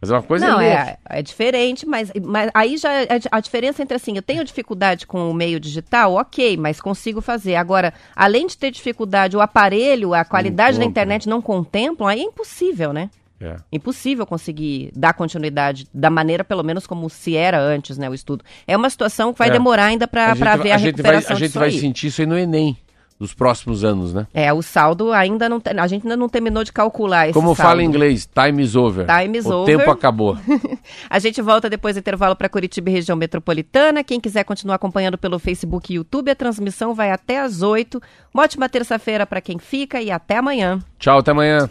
[0.00, 3.82] Mas é uma coisa Não, é, é diferente, mas, mas aí já é a diferença
[3.84, 7.54] entre assim, eu tenho dificuldade com o meio digital, ok, mas consigo fazer.
[7.54, 12.24] Agora, além de ter dificuldade, o aparelho, a qualidade da internet não contemplam, aí é
[12.24, 13.10] impossível, né?
[13.40, 13.56] É.
[13.70, 18.44] Impossível conseguir dar continuidade da maneira, pelo menos, como se era antes, né, o estudo.
[18.66, 19.52] É uma situação que vai É.
[19.52, 22.20] demorar ainda A para vai- ver a, gente vai, recuperação a gente vai sentir isso
[22.22, 22.76] aí no Enem
[23.22, 24.26] dos próximos anos, né?
[24.34, 27.68] É, o saldo ainda não a gente ainda não terminou de calcular esse Como saldo.
[27.68, 29.06] fala em inglês, time is over.
[29.06, 29.78] Time is o over.
[29.78, 30.36] tempo acabou.
[31.08, 34.02] A gente volta depois do intervalo para Curitiba e região metropolitana.
[34.02, 38.02] Quem quiser continuar acompanhando pelo Facebook e YouTube, a transmissão vai até às 8.
[38.34, 40.80] Uma ótima terça-feira para quem fica e até amanhã.
[40.98, 41.68] Tchau, até amanhã.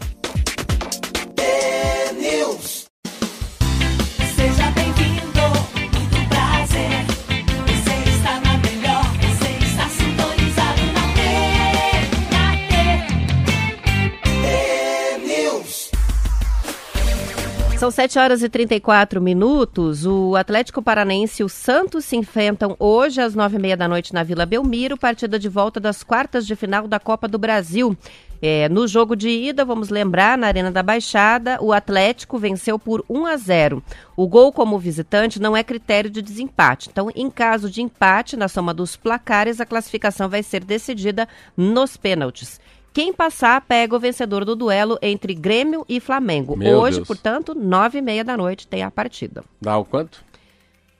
[17.82, 20.06] São 7 horas e 34 minutos.
[20.06, 24.46] O Atlético Paranaense e o Santos se enfrentam hoje às 9h30 da noite na Vila
[24.46, 27.96] Belmiro, partida de volta das quartas de final da Copa do Brasil.
[28.40, 33.04] É, no jogo de ida, vamos lembrar, na Arena da Baixada, o Atlético venceu por
[33.10, 33.82] 1 a 0.
[34.16, 36.88] O gol como visitante não é critério de desempate.
[36.88, 41.96] Então, em caso de empate na soma dos placares, a classificação vai ser decidida nos
[41.96, 42.60] pênaltis.
[42.92, 46.54] Quem passar pega o vencedor do duelo entre Grêmio e Flamengo.
[46.54, 47.08] Meu Hoje, Deus.
[47.08, 49.42] portanto, nove e meia da noite tem a partida.
[49.60, 50.22] Dá o quanto?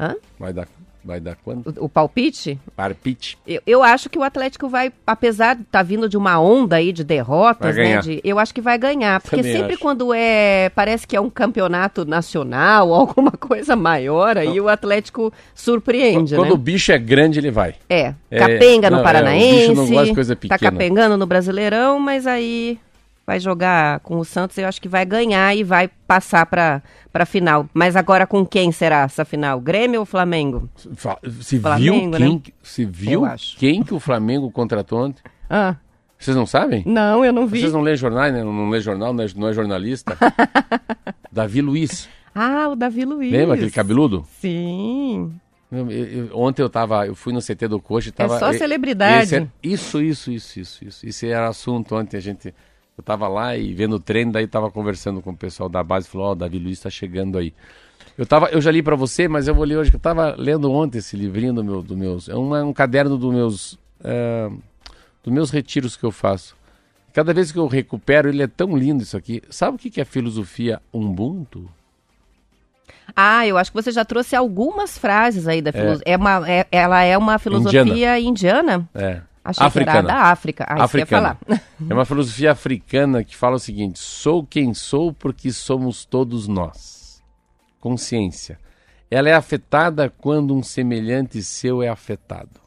[0.01, 0.17] Hã?
[0.39, 0.67] Vai dar.
[1.05, 1.81] Vai dar quanto?
[1.81, 2.59] O, o palpite?
[2.77, 3.37] Parpite.
[3.47, 6.77] Eu, eu acho que o Atlético vai, apesar de estar tá vindo de uma onda
[6.77, 7.99] aí de derrotas, né?
[8.01, 9.21] de- eu acho que vai ganhar.
[9.21, 9.83] Porque Também sempre acho.
[9.83, 10.71] quando é.
[10.75, 16.55] Parece que é um campeonato nacional alguma coisa maior, aí o Atlético surpreende, Quando né?
[16.55, 17.75] o bicho é grande, ele vai.
[17.88, 19.59] É, É, capenga no não, é, o Paranaense.
[19.69, 20.71] bicho não gosta de coisa Tá pequena.
[20.71, 22.79] capengando no Brasileirão, mas aí
[23.33, 27.25] vai jogar com o Santos, eu acho que vai ganhar e vai passar pra, pra
[27.25, 27.66] final.
[27.73, 29.59] Mas agora com quem será essa final?
[29.59, 30.68] Grêmio ou Flamengo?
[31.40, 32.42] Se Flamengo, viu quem, né?
[32.62, 33.23] se viu
[33.57, 35.23] quem que o Flamengo contratou ontem?
[35.49, 35.77] Ah,
[36.18, 36.83] Vocês não sabem?
[36.87, 37.61] não, eu não vi.
[37.61, 38.45] Vocês não lêem jornais, né?
[38.45, 40.14] Não lê jornal, não é, não é jornalista.
[41.33, 42.09] Davi Luiz.
[42.35, 43.33] Ah, o Davi Luiz.
[43.33, 44.27] Lembra aquele cabeludo?
[44.40, 45.33] Sim.
[45.71, 48.37] Eu- eu- ontem eu tava, eu fui no CT do Coxa e tava.
[48.37, 49.23] É só celebridade.
[49.25, 51.07] esse é- isso, isso, isso, isso, isso.
[51.07, 52.18] Isso era assunto ontem.
[52.18, 52.55] A gente.
[53.03, 56.09] Eu tava lá e vendo o treino, daí tava conversando com o pessoal da base,
[56.09, 57.53] falou, ó, o Davi Luiz tá chegando aí.
[58.17, 60.37] Eu, tava, eu já li pra você, mas eu vou ler hoje, que eu tava
[60.38, 62.29] lendo ontem esse livrinho do meu, do meus.
[62.29, 63.79] É um, é um caderno dos meus.
[64.05, 64.49] é,
[65.25, 66.55] dos meus retiros que eu faço.
[67.12, 69.43] Cada vez que eu recupero, ele é tão lindo isso aqui.
[69.51, 71.69] Sabe o que é filosofia Ubuntu?
[73.17, 76.05] Ah, eu acho que você já trouxe algumas frases aí da filosofia.
[76.07, 76.17] É.
[76.17, 78.88] uma, é- ela é uma filosofia indiana?
[78.95, 79.21] É.
[79.45, 80.03] Achei Africana.
[80.03, 80.65] da África.
[80.69, 81.39] Ah, africana.
[81.91, 87.21] É uma filosofia africana que fala o seguinte: sou quem sou porque somos todos nós.
[87.81, 88.59] Consciência.
[89.11, 92.61] Ela é afetada quando um semelhante seu é afetado.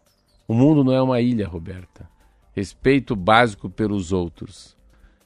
[0.48, 2.08] O mundo não é uma ilha, Roberta.
[2.54, 4.76] Respeito básico pelos outros.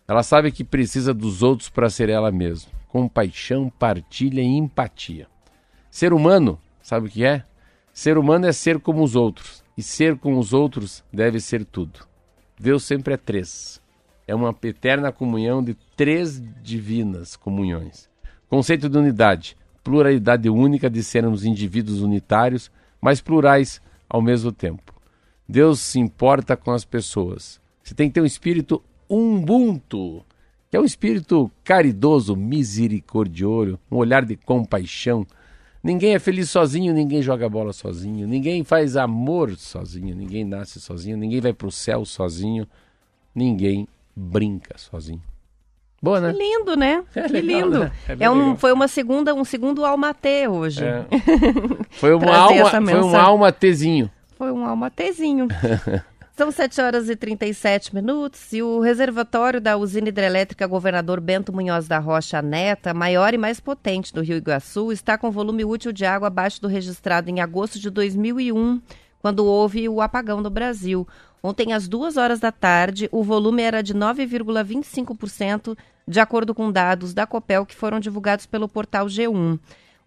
[0.07, 2.71] Ela sabe que precisa dos outros para ser ela mesma.
[2.87, 5.27] Compaixão, partilha e empatia.
[5.91, 7.43] Ser humano, sabe o que é?
[7.91, 9.63] Ser humano é ser como os outros.
[9.79, 12.01] E ser com os outros deve ser tudo.
[12.59, 13.81] Deus sempre é três.
[14.27, 18.09] É uma eterna comunhão de três divinas comunhões.
[18.49, 24.93] Conceito de unidade, pluralidade única de sermos indivíduos unitários, mas plurais ao mesmo tempo.
[25.47, 27.61] Deus se importa com as pessoas.
[27.81, 30.25] Você tem que ter um espírito ubuntu,
[30.69, 35.25] que é um espírito caridoso, misericordioso, um olhar de compaixão.
[35.81, 41.15] Ninguém é feliz sozinho, ninguém joga bola sozinho, ninguém faz amor sozinho, ninguém nasce sozinho,
[41.17, 42.67] ninguém vai pro céu sozinho,
[43.33, 45.21] ninguém brinca sozinho.
[46.01, 46.33] Boa, né?
[46.33, 47.03] Que lindo, né?
[47.15, 47.79] É que legal, lindo.
[47.79, 47.91] né?
[48.07, 48.57] É É um, legal.
[48.57, 50.83] foi uma segunda, um segundo almatê hoje.
[50.83, 51.05] É.
[51.91, 53.15] Foi uma alma, foi um mensagem.
[53.15, 54.09] alma tezinho.
[54.37, 55.47] Foi um almatezinho.
[56.39, 61.85] São 7 horas e 37 minutos e o reservatório da usina hidrelétrica Governador Bento Munhoz
[61.85, 66.05] da Rocha Neta, maior e mais potente do Rio Iguaçu, está com volume útil de
[66.05, 68.81] água abaixo do registrado em agosto de 2001,
[69.21, 71.05] quando houve o apagão no Brasil.
[71.43, 77.13] Ontem, às duas horas da tarde, o volume era de 9,25%, de acordo com dados
[77.13, 79.59] da Copel que foram divulgados pelo portal G1.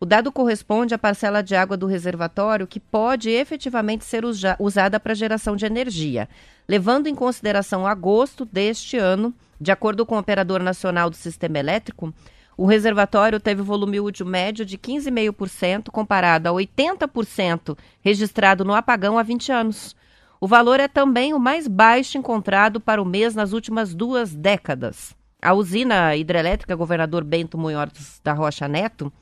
[0.03, 4.99] O dado corresponde à parcela de água do reservatório que pode efetivamente ser usa- usada
[4.99, 6.29] para geração de energia.
[6.69, 12.12] Levando em consideração agosto deste ano, de acordo com o Operador Nacional do Sistema Elétrico,
[12.57, 19.23] o reservatório teve volume útil médio de 15,5% comparado a 80% registrado no apagão há
[19.23, 19.95] 20 anos.
[20.41, 25.15] O valor é também o mais baixo encontrado para o mês nas últimas duas décadas.
[25.41, 29.12] A usina hidrelétrica Governador Bento Munhoz da Rocha Neto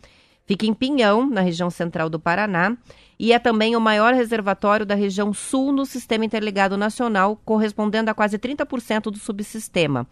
[0.51, 2.77] fica em Pinhão, na região central do Paraná,
[3.17, 8.15] e é também o maior reservatório da região sul no Sistema Interligado Nacional, correspondendo a
[8.15, 10.09] quase 30% do subsistema.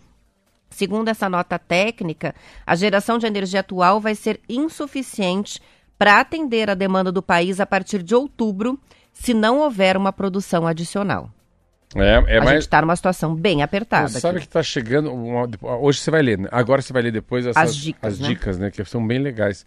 [0.70, 5.60] Segundo essa nota técnica, a geração de energia atual vai ser insuficiente
[5.98, 8.78] para atender a demanda do país a partir de outubro,
[9.12, 11.28] se não houver uma produção adicional.
[11.96, 12.50] É, é a mais.
[12.50, 14.06] gente está numa situação bem apertada.
[14.06, 14.46] Você sabe aqui.
[14.46, 15.12] que está chegando.
[15.12, 15.48] uma-
[15.80, 16.48] hoje você vai ler, né?
[16.52, 18.28] Agora você vai ler depois essas, As dicas, as né?
[18.28, 18.70] dicas, né?
[18.70, 19.66] Que são bem legais.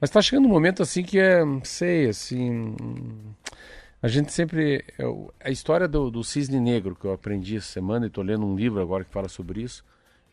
[0.00, 2.74] Mas está chegando um momento assim que é, não sei, assim.
[4.00, 4.84] A gente sempre.
[5.42, 8.54] A história do, do cisne negro que eu aprendi essa semana e estou lendo um
[8.54, 9.84] livro agora que fala sobre isso.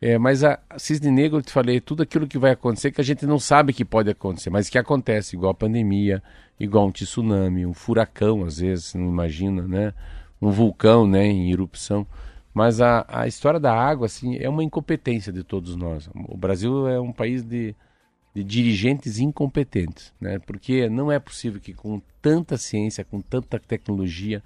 [0.01, 3.01] É, mas a, a cisne negro, eu te falei, tudo aquilo que vai acontecer que
[3.01, 6.21] a gente não sabe que pode acontecer, mas que acontece, igual a pandemia,
[6.60, 9.93] igual um tsunami, um furacão, às vezes, não imagina, né?
[10.41, 12.06] Um vulcão, né, em erupção.
[12.54, 16.10] Mas a, a história da água, assim, é uma incompetência de todos nós.
[16.13, 17.75] O Brasil é um país de,
[18.36, 20.39] de dirigentes incompetentes, né?
[20.39, 24.43] Porque não é possível que com tanta ciência, com tanta tecnologia,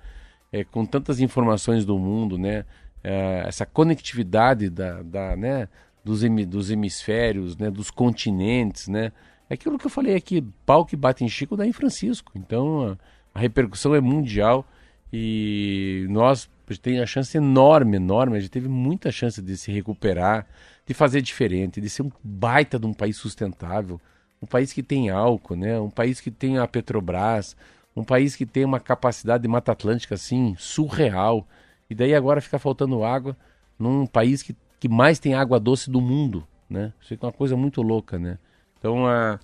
[0.54, 2.65] eh, com tantas informações do mundo, né?
[3.04, 5.67] eh, essa conectividade da, da, né?
[6.06, 7.71] dos, hemi- dos hemisférios, né?
[7.71, 9.12] Dos continentes, né?
[9.49, 12.32] É aquilo que eu falei aqui, pau que bate em Chico dá em Francisco.
[12.36, 12.97] Então a,
[13.34, 14.63] a repercussão é mundial
[15.12, 16.47] e nós
[16.84, 18.38] tem a chance enorme, enorme.
[18.38, 20.45] A gente teve muita chance de se recuperar,
[20.89, 24.02] de fazer diferente, de ser um baita de um país sustentável,
[24.41, 25.80] um país que tem álcool, né?
[25.80, 27.56] Um país que tem a Petrobras,
[27.95, 31.47] Um país que tem uma capacidade de Mata Atlântica assim surreal.
[31.91, 33.38] E daí agora fica faltando água
[33.78, 36.91] num país que, que mais tem água doce do mundo, né?
[36.99, 38.39] Isso é uma coisa muito louca, né?
[38.80, 39.39] Então, a,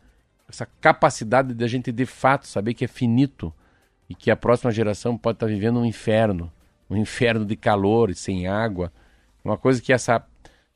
[0.50, 3.54] essa capacidade de a gente de fato saber que é finito
[4.10, 6.52] e que a próxima geração pode estar vivendo um inferno,
[6.90, 8.92] um inferno de calor e sem água,
[9.44, 10.26] uma coisa que essa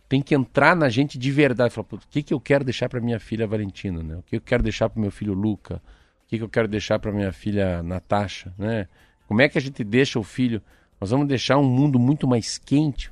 [0.09, 2.89] tem que entrar na gente de verdade, falar, "Putz, o que que eu quero deixar
[2.89, 4.15] para minha filha Valentina, né?
[4.17, 5.75] O que eu quero deixar para meu filho Luca?
[6.25, 8.87] O que que eu quero deixar para minha filha Natasha, né?
[9.27, 10.61] Como é que a gente deixa o filho?
[10.99, 13.11] Nós vamos deixar um mundo muito mais quente.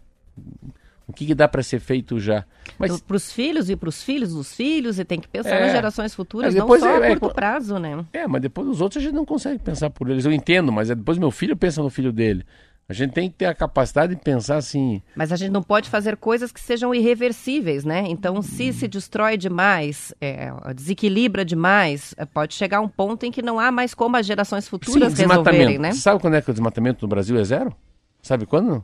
[1.08, 2.44] O que, que dá para ser feito já?
[2.78, 5.62] Mas Para os filhos e para os filhos dos filhos, e tem que pensar É.
[5.62, 8.04] nas gerações futuras, não só é- a é- curto prazo, né?
[8.12, 10.26] É, mas depois os outros a gente não consegue pensar por eles.
[10.26, 12.46] Eu entendo, mas é depois meu filho pensa no filho dele.
[12.90, 15.02] A gente tem que ter a capacidade de pensar assim.
[15.14, 18.06] Mas a gente não pode fazer coisas que sejam irreversíveis, né?
[18.08, 23.42] Então, se se destrói demais, é, desequilibra demais, é, pode chegar um ponto em que
[23.42, 25.92] não há mais como as gerações futuras resolverem, né?
[25.92, 27.76] Você sabe quando é que o desmatamento no Brasil é zero?
[28.22, 28.84] Sabe quando?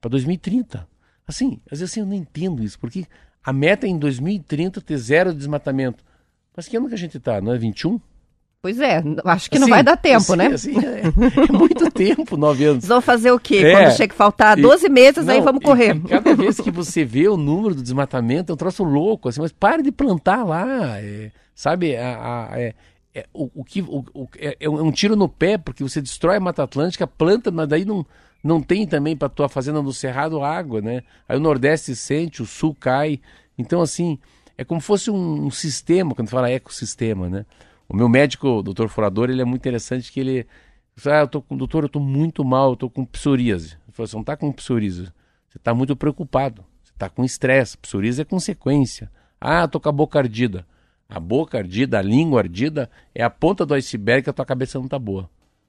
[0.00, 0.88] Para 2030.
[1.26, 3.06] Assim, às vezes assim, eu não entendo isso, porque
[3.44, 6.02] a meta é em 2030 ter zero desmatamento.
[6.56, 7.42] Mas que ano que a gente tá?
[7.42, 8.00] Não é 21?
[8.62, 10.46] Pois é, acho que não Assim, vai dar tempo, assim, né?
[10.46, 11.02] assim, é,
[11.48, 12.84] é muito tempo, nove anos.
[12.86, 13.56] Vão fazer o quê?
[13.56, 13.72] É.
[13.72, 15.96] Quando chega a faltar E- 12 meses, aí Não, vamos e- correr.
[15.96, 19.40] e cada vez que você vê o número do desmatamento, é um troço louco, assim,
[19.40, 21.96] mas pare de plantar lá, é, sabe?
[21.96, 22.72] A, a- é,
[23.12, 26.36] é, o, o que, o, o- é, é um tiro no pé, porque você destrói
[26.36, 28.06] a Mata Atlântica, planta, mas daí não,
[28.44, 31.02] não tem também para tua fazenda no Cerrado água, né?
[31.28, 33.18] Aí o Nordeste sente, o Sul cai.
[33.58, 34.20] Então, assim,
[34.56, 37.44] é como se fosse um, um sistema, quando fala ecossistema, né?
[37.92, 40.46] O meu médico, o doutor Furador, ele é muito interessante que ele...
[41.04, 43.76] Ah, eu tô com, doutor, eu tô muito mal, eu tô com psoríase.
[43.84, 45.12] Ele falou, você não tá com psoríase,
[45.46, 49.10] você tá muito preocupado, você tá com estresse, psoríase é consequência.
[49.38, 50.66] Ah, eu tô com a boca ardida.
[51.06, 54.78] A boca ardida, a língua ardida é a ponta do iceberg que a tua cabeça
[54.78, 55.28] não tá boa.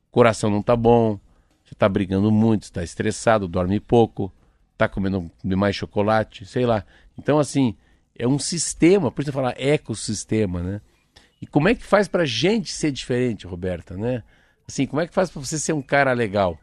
[0.10, 1.20] Coração não tá bom,
[1.66, 4.32] você tá brigando muito, está estressado, dorme pouco,
[4.78, 6.86] tá comendo demais chocolate, sei lá.
[7.18, 7.76] Então, assim,
[8.18, 10.82] é um sistema, por isso eu falar ecossistema, né?
[11.44, 14.24] E como é que faz pra gente ser diferente, Roberta, né?
[14.66, 16.58] Assim, como é que faz pra você ser um cara legal?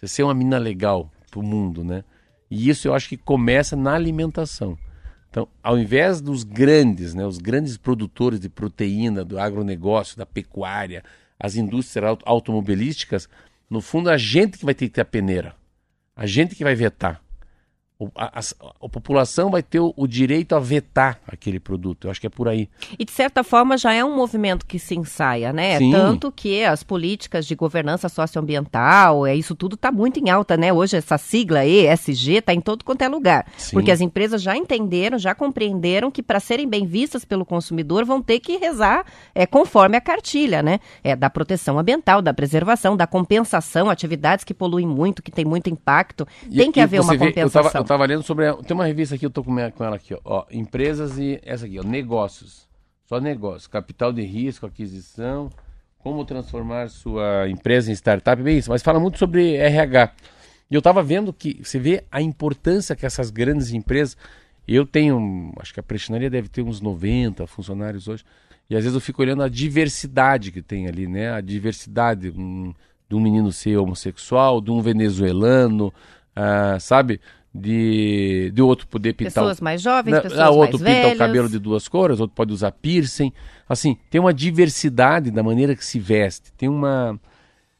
[0.00, 2.02] Você ser uma mina legal pro mundo, né?
[2.50, 4.78] E isso eu acho que começa na alimentação.
[5.28, 11.04] Então, ao invés dos grandes, né, os grandes produtores de proteína, do agronegócio, da pecuária,
[11.38, 13.28] as indústrias auto- automobilísticas,
[13.68, 15.54] no fundo a gente que vai ter que ter a peneira.
[16.16, 17.22] A gente que vai vetar.
[18.16, 22.06] A, as- a população vai ter o, o direito a vetar aquele produto.
[22.06, 22.68] Eu acho que é por aí.
[22.98, 25.78] E de certa forma já é um movimento que se ensaia, né?
[25.78, 25.92] Sim.
[25.92, 30.72] Tanto que as políticas de governança socioambiental, é, isso tudo está muito em alta, né?
[30.72, 33.46] Hoje essa sigla ESG está em todo quanto é lugar.
[33.56, 33.72] Sim.
[33.76, 38.20] Porque as empresas já entenderam, já compreenderam que para serem bem vistas pelo consumidor vão
[38.20, 39.04] ter que rezar
[39.34, 40.80] é, conforme a cartilha, né?
[41.02, 45.70] É, da proteção ambiental, da preservação, da compensação, atividades que poluem muito, que têm muito
[45.70, 46.26] impacto.
[46.50, 47.62] E- Tem que haver uma vê, compensação.
[47.62, 48.52] Eu tava, eu tava lendo sobre.
[48.62, 50.44] Tem uma revista aqui, eu tô com, ela aqui, ó, ó.
[50.50, 51.40] Empresas e.
[51.44, 51.82] Essa aqui, ó.
[51.82, 52.68] Negócios.
[53.06, 53.66] Só negócios.
[53.66, 55.50] Capital de risco, aquisição.
[55.98, 58.42] Como transformar sua empresa em startup.
[58.42, 60.12] Bem isso, mas fala muito sobre RH.
[60.70, 64.16] E eu tava vendo que você vê a importância que essas grandes empresas.
[64.66, 68.24] Eu tenho, acho que a prestinaria deve ter uns 90 funcionários hoje.
[68.68, 71.32] E às vezes eu fico olhando a diversidade que tem ali, né?
[71.32, 72.38] A diversidade de
[73.14, 75.92] um menino ser homossexual, de um venezuelano,
[76.34, 77.20] ah, sabe?
[77.56, 79.32] De, de outro poder pintar.
[79.32, 81.14] Pessoas mais jovens, pessoas ah, outro mais pinta velhas.
[81.14, 83.32] o cabelo de duas cores, outro pode usar piercing.
[83.68, 86.52] Assim, tem uma diversidade da maneira que se veste.
[86.52, 87.18] Tem uma.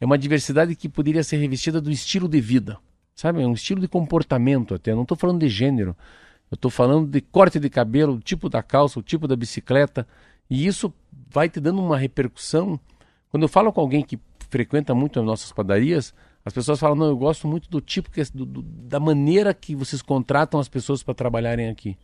[0.00, 2.78] É uma diversidade que poderia ser revestida do estilo de vida.
[3.16, 3.42] Sabe?
[3.42, 4.92] É um estilo de comportamento até.
[4.92, 5.96] Eu não estou falando de gênero.
[6.50, 10.06] Eu estou falando de corte de cabelo, o tipo da calça, o tipo da bicicleta.
[10.48, 10.92] E isso
[11.30, 12.78] vai te dando uma repercussão.
[13.30, 14.18] Quando eu falo com alguém que
[14.50, 18.22] frequenta muito as nossas padarias, as pessoas falam: não, eu gosto muito do tipo, que,
[18.33, 21.96] do- do- da maneira que vocês contratam as pessoas para trabalharem aqui.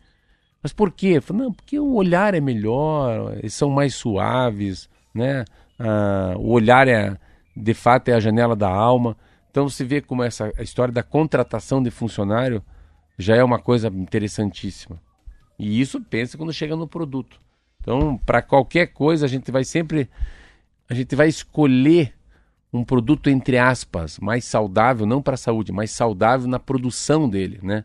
[0.63, 1.19] Mas por quê?
[1.21, 5.43] Falo, não, porque o olhar é melhor, eles são mais suaves, né?
[5.79, 7.17] Ah, o olhar é,
[7.55, 9.17] de fato, é a janela da alma.
[9.49, 12.63] Então você vê como essa a história da contratação de funcionário
[13.17, 15.01] já é uma coisa interessantíssima.
[15.59, 17.39] E isso pensa quando chega no produto.
[17.81, 20.09] Então, para qualquer coisa, a gente vai sempre
[20.89, 22.13] a gente vai escolher
[22.73, 27.59] um produto entre aspas mais saudável, não para a saúde, mais saudável na produção dele,
[27.61, 27.83] né?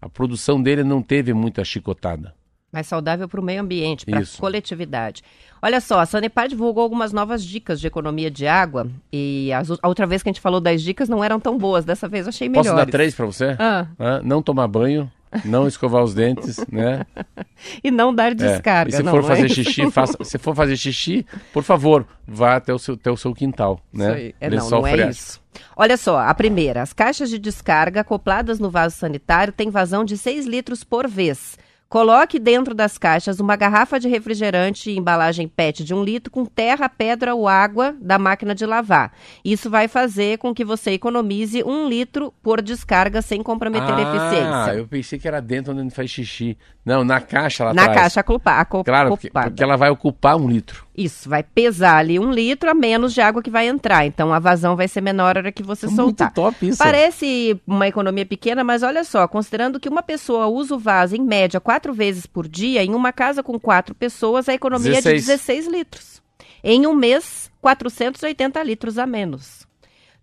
[0.00, 2.34] A produção dele não teve muita chicotada.
[2.70, 5.22] Mais saudável para o meio ambiente, para a coletividade.
[5.60, 8.88] Olha só, a Sanepar divulgou algumas novas dicas de economia de água.
[9.12, 11.84] E as a outra vez que a gente falou das dicas não eram tão boas.
[11.84, 12.70] Dessa vez eu achei melhores.
[12.70, 13.56] Posso dar três para você?
[13.58, 13.86] Ah.
[13.98, 15.10] Ah, não tomar banho
[15.44, 17.04] não escovar os dentes, né?
[17.82, 18.90] E não dar É, descarga.
[18.90, 19.54] E se não, for não fazer é isso?
[19.64, 23.34] xixi, faça, se for fazer xixi, por favor, vá até o seu, até o seu
[23.34, 24.04] quintal, né?
[24.06, 24.34] Isso aí.
[24.40, 25.10] É, não, não é freático.
[25.20, 25.40] isso.
[25.76, 26.82] Olha só, a primeira.
[26.82, 31.58] As caixas de descarga acopladas no vaso sanitário têm vazão de 6 litros por vez.
[31.98, 36.44] Coloque dentro das caixas uma garrafa de refrigerante em embalagem PET de um litro com
[36.44, 39.10] terra, pedra ou água da máquina de lavar.
[39.42, 44.00] Isso vai fazer com que você economize um litro por descarga sem comprometer a Ah,
[44.02, 44.74] eficiência.
[44.78, 46.58] eu pensei que era dentro onde a gente faz xixi.
[46.84, 50.46] Não, na caixa lá Na caixa acopa- aco- Claro, porque, porque ela vai ocupar um
[50.46, 50.86] litro.
[50.98, 54.04] Isso, vai pesar ali um litro a menos de água que vai entrar.
[54.04, 56.26] Então a vazão vai ser menor na hora que você soltar.
[56.28, 56.78] Muito top isso.
[56.78, 61.22] Parece uma economia pequena, mas olha só, considerando que uma pessoa usa o vaso em
[61.22, 65.12] média quatro vezes por dia, em uma casa com quatro pessoas, a economia é de
[65.12, 65.26] 16.
[65.26, 66.22] 16 litros.
[66.64, 69.68] Em um mês, 480 litros a menos.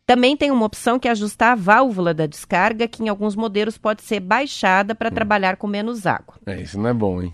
[0.05, 3.77] Também tem uma opção que é ajustar a válvula da descarga, que em alguns modelos
[3.77, 4.95] pode ser baixada Hum.
[4.95, 6.35] para trabalhar com menos água.
[6.45, 7.33] É, isso não é bom, hein?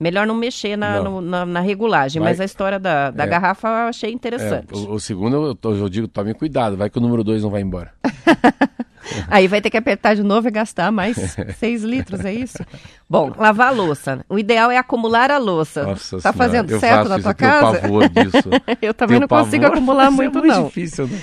[0.00, 1.14] Melhor não mexer na, Não.
[1.14, 3.26] no- na, na regulagem, Vai- mas a história da, da É.
[3.26, 4.72] garrafa eu achei É, interessante.
[4.72, 7.50] o, o segundo, eu, tô- eu digo, tome cuidado, vai que o número dois não
[7.50, 7.92] vai embora.
[9.26, 11.16] Aí vai ter que apertar de novo e gastar mais
[11.58, 12.58] 6 litros, é isso?
[13.10, 14.24] Bom, lavar a louça.
[14.28, 15.82] O ideal é acumular a louça.
[15.82, 17.78] Nossa tá Senhora, fazendo eu certo na tua eu tenho casa?
[17.80, 18.48] pavor disso.
[18.82, 19.76] Eu também Tenho não consigo pavor.
[19.78, 20.64] acumular Isso muito, é muito não.
[20.66, 21.18] difícil, né?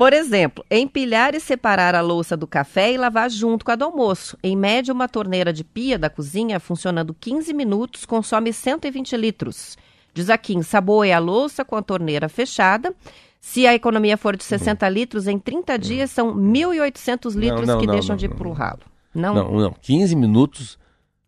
[0.00, 3.84] Por exemplo, empilhar e separar a louça do café e lavar junto com a do
[3.84, 4.34] almoço.
[4.42, 9.76] Em média, uma torneira de pia da cozinha, funcionando 15 minutos, consome 120 litros.
[10.14, 12.94] Diz aqui, ensaboe a louça com a torneira fechada.
[13.42, 17.86] Se a economia for de 60 litros, em 30 dias são 1.800 litros não, que
[17.86, 18.54] não, deixam não, de ir não, pro não.
[18.54, 18.80] ralo.
[19.14, 19.76] Não, Não, não.
[19.82, 20.78] 15 minutos,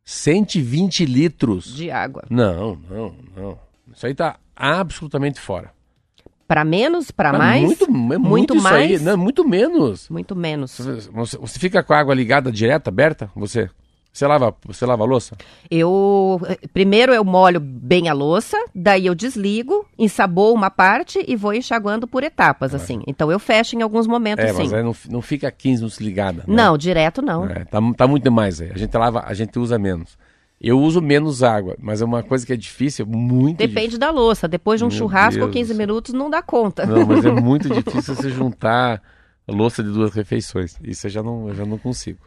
[0.03, 1.77] 120 litros.
[1.77, 2.25] de água.
[2.31, 3.59] Não, não, não.
[3.95, 5.75] Isso aí tá absolutamente fora.
[6.47, 7.63] Para menos, para mais?
[7.63, 9.01] Muito, é muito, isso mais?
[9.01, 9.05] aí.
[9.05, 10.09] Não, muito menos.
[10.09, 10.77] Muito menos.
[10.79, 13.31] Você, você- fica com a água ligada direto, aberta?
[13.35, 13.71] Você?
[14.13, 15.35] Você lava, você lava a louça?
[15.71, 16.39] Eu
[16.75, 22.07] primeiro eu molho bem a louça, daí eu desligo, ensaboo uma parte e vou enxaguando
[22.07, 23.03] por etapas, assim.
[23.07, 24.59] Então eu fecho em alguns momentos, É, sim.
[24.65, 26.45] mas aí não, não fica 15 minutos ligada.
[26.47, 26.55] né?
[26.55, 27.47] Não, direto não.
[27.47, 28.71] É, tá, tá muito demais aí.
[28.75, 30.19] A gente lava, a gente usa menos.
[30.63, 34.47] Eu uso menos água, mas é uma coisa que é difícil, muito Depende da louça.
[34.47, 35.77] Depois de um Meu churrasco, Deus 15 do céu.
[35.87, 36.87] minutos não dá conta.
[36.87, 37.07] difícil.
[37.07, 39.03] Não, mas é muito difícil você juntar
[39.49, 40.77] a louça de duas refeições.
[40.85, 42.21] Isso eu já não, eu já não consigo.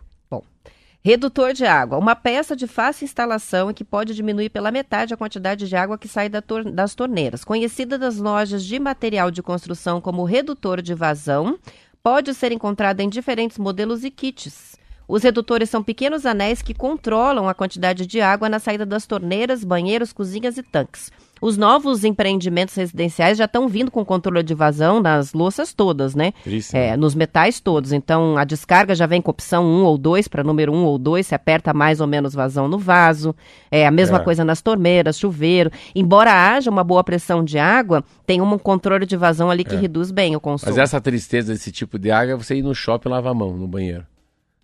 [1.01, 5.17] Redutor de água, uma peça de fácil instalação e que pode diminuir pela metade a
[5.17, 7.43] quantidade de água que sai da tor- das torneiras.
[7.45, 11.59] Conhecida das lojas de material de construção como redutor de vazão,
[12.01, 14.75] pode ser encontrada em diferentes modelos e kits.
[15.07, 19.63] Os redutores são pequenos anéis que controlam a quantidade de água na saída das torneiras,
[19.63, 21.11] banheiros, cozinhas e tanques.
[21.41, 26.31] Os novos empreendimentos residenciais já estão vindo com controle de vazão nas louças todas, né?
[26.43, 26.97] Triste, É, né?
[26.97, 27.91] nos metais todos.
[27.91, 31.27] Então, a descarga já vem com opção 1 ou 2 para número 1 ou 2,
[31.27, 33.35] se aperta mais ou menos vazão no vaso.
[33.69, 34.23] É a mesma É.
[34.23, 35.69] coisa nas torneiras, chuveiro.
[35.93, 40.11] Embora haja uma boa pressão de água, tem um controle de vazão ali que reduz
[40.11, 40.69] bem o consumo.
[40.69, 40.71] É.
[40.71, 43.35] Mas essa tristeza desse tipo de água é você ir no shopping e lavar a
[43.35, 44.05] mão no banheiro.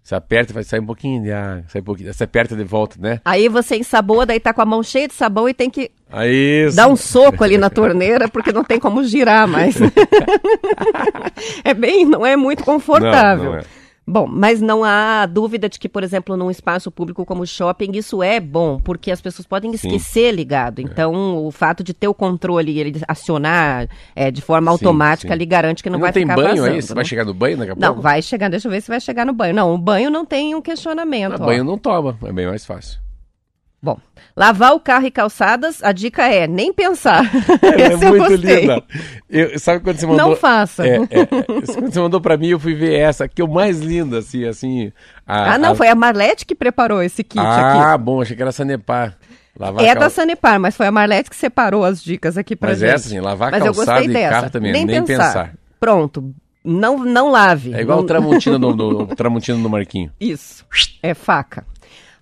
[0.03, 1.63] Você aperta e vai sair um pouquinho de água.
[1.67, 3.21] Sai um pouquinho, você aperta de volta, né?
[3.23, 6.65] Aí você ensaboa, daí tá com a mão cheia de sabão e tem que Aí
[6.67, 6.75] isso.
[6.75, 9.75] dar um soco ali na torneira, porque não tem como girar mais.
[11.63, 13.43] é bem, não é muito confortável.
[13.45, 13.80] Não, não é.
[14.05, 18.21] Bom, mas não há dúvida de que, por exemplo, num espaço público como shopping, isso
[18.23, 19.87] é bom, porque as pessoas podem Sim.
[19.87, 20.79] esquecer ligado.
[20.81, 25.33] Então, o fato de ter o controle e ele acionar é, de forma Sim, automática
[25.33, 25.37] sim.
[25.37, 26.69] lhe garante que não Não vai tem ficar banho vazando.
[26.75, 26.81] aí?
[26.81, 26.95] Você né?
[26.95, 28.01] vai chegar no banho daqui a Não, pouco?
[28.01, 29.53] vai chegar, deixa eu ver se vai chegar no banho.
[29.53, 31.33] Não, o banho não tem um questionamento.
[31.33, 31.45] Ah, ó.
[31.45, 32.99] banho não toma, é bem mais fácil.
[33.83, 33.97] Bom,
[34.37, 37.23] lavar o carro e calçadas, a dica é nem pensar.
[37.63, 38.83] É eu muito linda.
[39.29, 40.29] Eu- sabe quando você mandou...
[40.29, 40.85] Não faça.
[40.85, 43.47] É, é, é, quando você mandou pra mim, eu fui ver essa, que é o
[43.51, 44.91] mais linda, assim, assim...
[45.25, 48.03] a- Ah, não, a- foi a Marlete que preparou esse kit Ah, aqui.
[48.03, 49.17] bom, achei que era Sanepar.
[49.57, 52.69] Lavar É cal- da Sanepar, mas foi a Marlete que separou as dicas aqui pra
[52.69, 52.89] Mas gente.
[52.93, 54.29] essa, assim, lavar Mas calçado e dessa.
[54.29, 55.23] carro também, nem, nem, pensar.
[55.25, 55.53] pensar.
[55.79, 56.33] Pronto.
[56.63, 57.73] Não, não lave.
[57.73, 60.11] É igual Não- o Tramontina no, no, Tramontina no Marquinho.
[60.19, 60.63] Isso.
[61.01, 61.65] É faca.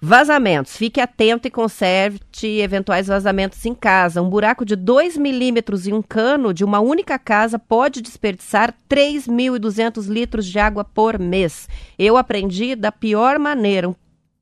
[0.01, 0.77] Vazamentos.
[0.77, 2.19] Fique atento e conserve
[2.61, 4.21] eventuais vazamentos em casa.
[4.21, 10.07] Um buraco de 2 milímetros e um cano de uma única casa pode desperdiçar 3.200
[10.07, 11.67] litros de água por mês.
[11.97, 13.89] Eu aprendi da pior maneira.
[13.89, 13.95] Um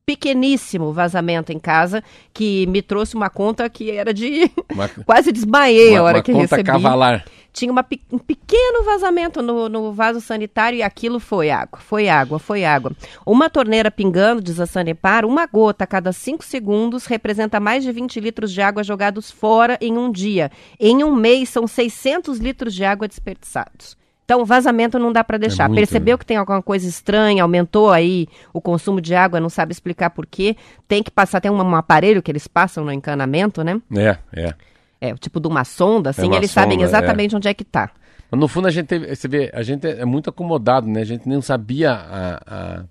[0.08, 2.02] pequeníssimo vazamento em casa
[2.32, 4.50] que me trouxe uma conta que era de...
[4.72, 7.24] Uma, Quase desmaiei a uma- hora uma que conta recebi cavalar.
[7.52, 12.38] tinha uma um pequeno vazamento no, no vaso sanitário e aquilo foi água, foi água,
[12.38, 12.92] foi água.
[13.26, 17.92] Uma torneira pingando, diz a Sanepar, uma gota a cada 5 segundos representa mais de
[17.92, 20.50] 20 litros de água jogados fora em um dia.
[20.80, 23.96] Em um mês, são 600 litros de água desperdiçados.
[24.28, 25.68] Então, vazamento não dá para deixar.
[25.68, 26.18] muito, Percebeu né?
[26.18, 30.26] que tem alguma coisa estranha, aumentou aí o consumo de água, não sabe explicar por
[30.26, 30.54] quê.
[30.86, 33.80] Tem que passar, tem um, um aparelho que eles passam no encanamento, né?
[33.96, 34.54] É, é.
[35.00, 37.90] É, tipo de uma sonda, assim, uma eles sabem sonda, exatamente onde é que tá.
[38.30, 41.00] Mas no fundo a gente teve, você vê, a gente é muito acomodado, né?
[41.00, 42.84] A gente nem sabia a, a-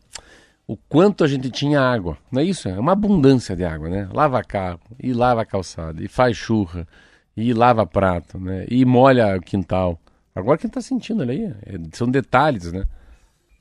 [0.67, 2.17] o quanto a gente tinha água.
[2.31, 2.67] Não é isso?
[2.67, 4.09] É uma abundância de água, né?
[4.11, 6.87] Lava carro, e lava calçada, e faz churra,
[7.35, 8.65] e lava prato, né?
[8.71, 9.99] E molha o quintal.
[10.37, 12.85] Agora quem tá sentindo olha aí, é- são detalhes, né?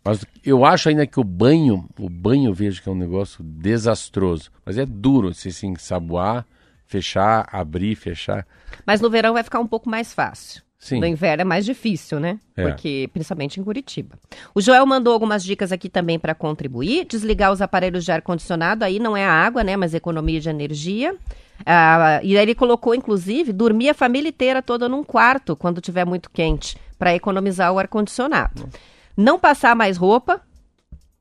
[0.04, 3.42] Mas eu acho ainda que o banho, o banho eu vejo que é um negócio
[3.42, 4.50] desastroso.
[4.64, 6.46] Mas é duro você se ensaboar,
[6.86, 8.46] fechar, abrir, fechar.
[8.86, 10.62] Mas no verão vai ficar um pouco mais fácil.
[10.78, 11.00] Sim.
[11.00, 12.38] No inverno é mais difícil, né?
[12.54, 12.62] É.
[12.62, 14.16] Porque, principalmente em Curitiba.
[14.54, 17.06] O Joel mandou algumas dicas aqui também para contribuir.
[17.06, 19.76] Desligar os aparelhos de ar-condicionado, aí não é a água, né?
[19.76, 21.16] Mas economia de energia.
[21.64, 26.04] Ah, e aí ele colocou, inclusive, dormir a família inteira toda num quarto quando tiver
[26.04, 28.68] muito quente, para economizar o ar-condicionado.
[29.16, 30.40] Não passar mais roupa.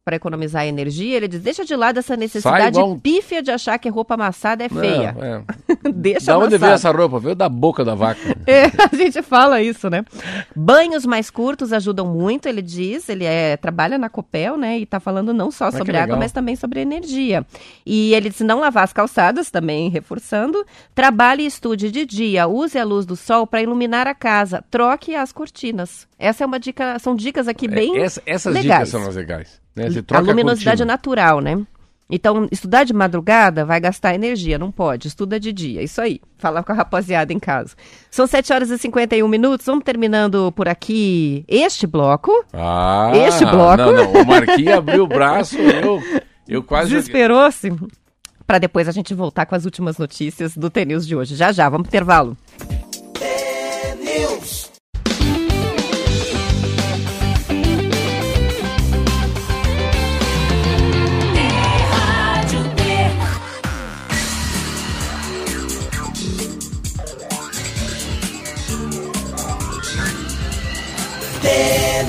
[0.06, 3.90] Para economizar energia, ele diz: deixa de lado essa necessidade igual pífia de achar que
[3.90, 5.14] roupa amassada é feia.
[5.14, 5.44] Não, é.
[5.92, 7.18] deixa Da onde veio essa roupa?
[7.20, 8.22] Veio da boca da vaca.
[8.48, 10.06] É, a gente fala isso, né?
[10.56, 13.10] Banhos mais curtos ajudam muito, ele diz.
[13.10, 14.78] Ele é, trabalha na Copel, né?
[14.78, 17.44] E tá falando não só que sobre água, mas também sobre energia.
[17.84, 20.64] E ele diz não lavar as calçadas, também reforçando.
[20.94, 24.64] Trabalhe e estude de dia, use a luz do sol para iluminar a casa.
[24.70, 26.08] Troque as cortinas.
[26.20, 28.88] Essa é uma dica, são dicas aqui bem É, Essa- essas legais.
[28.88, 29.65] dicas são as legais.
[29.76, 29.86] Né?
[30.12, 30.86] A luminosidade cortina.
[30.94, 31.62] natural, né?
[32.08, 35.08] Então, estudar de madrugada vai gastar energia, não pode.
[35.08, 36.22] Estuda de dia, isso aí.
[36.38, 37.76] Fala com a rapaziada em casa.
[38.12, 42.32] São 7 horas e 51 minutos, vamos terminando por aqui este bloco.
[42.54, 43.78] Ah, Este bloco.
[43.78, 44.22] Não, não.
[44.22, 46.00] O Marquinhos abriu o braço, eu,
[46.48, 46.90] eu quase.
[46.92, 47.74] Desesperou-se.
[48.46, 51.36] Para depois a gente voltar com as últimas notícias do TNews de hoje.
[51.36, 52.38] Já já, vamos pro intervalo.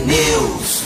[0.07, 0.83] News.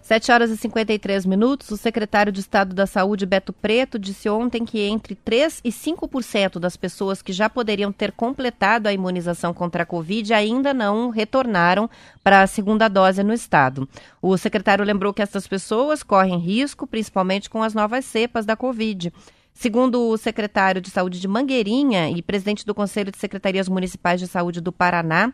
[0.00, 1.70] 7 horas e 53 minutos.
[1.70, 6.58] O secretário de Estado da Saúde, Beto Preto, disse ontem que entre 3 e 5%
[6.58, 11.88] das pessoas que já poderiam ter completado a imunização contra a Covid ainda não retornaram
[12.24, 13.86] para a segunda dose no estado.
[14.20, 19.12] O secretário lembrou que essas pessoas correm risco, principalmente com as novas cepas da Covid.
[19.52, 24.26] Segundo o secretário de Saúde de Mangueirinha e presidente do Conselho de Secretarias Municipais de
[24.26, 25.32] Saúde do Paraná,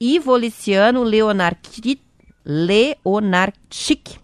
[0.00, 2.00] Ivo Liciano Leonardi-
[2.44, 4.18] Leonarchic.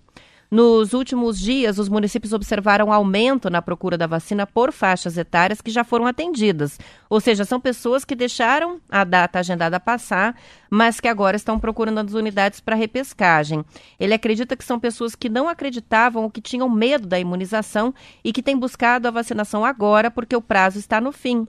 [0.51, 5.70] Nos últimos dias, os municípios observaram aumento na procura da vacina por faixas etárias que
[5.70, 6.78] já foram atendidas.
[7.11, 10.36] Ou seja, são pessoas que deixaram a data agendada passar,
[10.70, 13.64] mas que agora estão procurando as unidades para repescagem.
[13.99, 18.32] Ele acredita que são pessoas que não acreditavam ou que tinham medo da imunização e
[18.32, 21.47] que têm buscado a vacinação agora porque o prazo está no fim.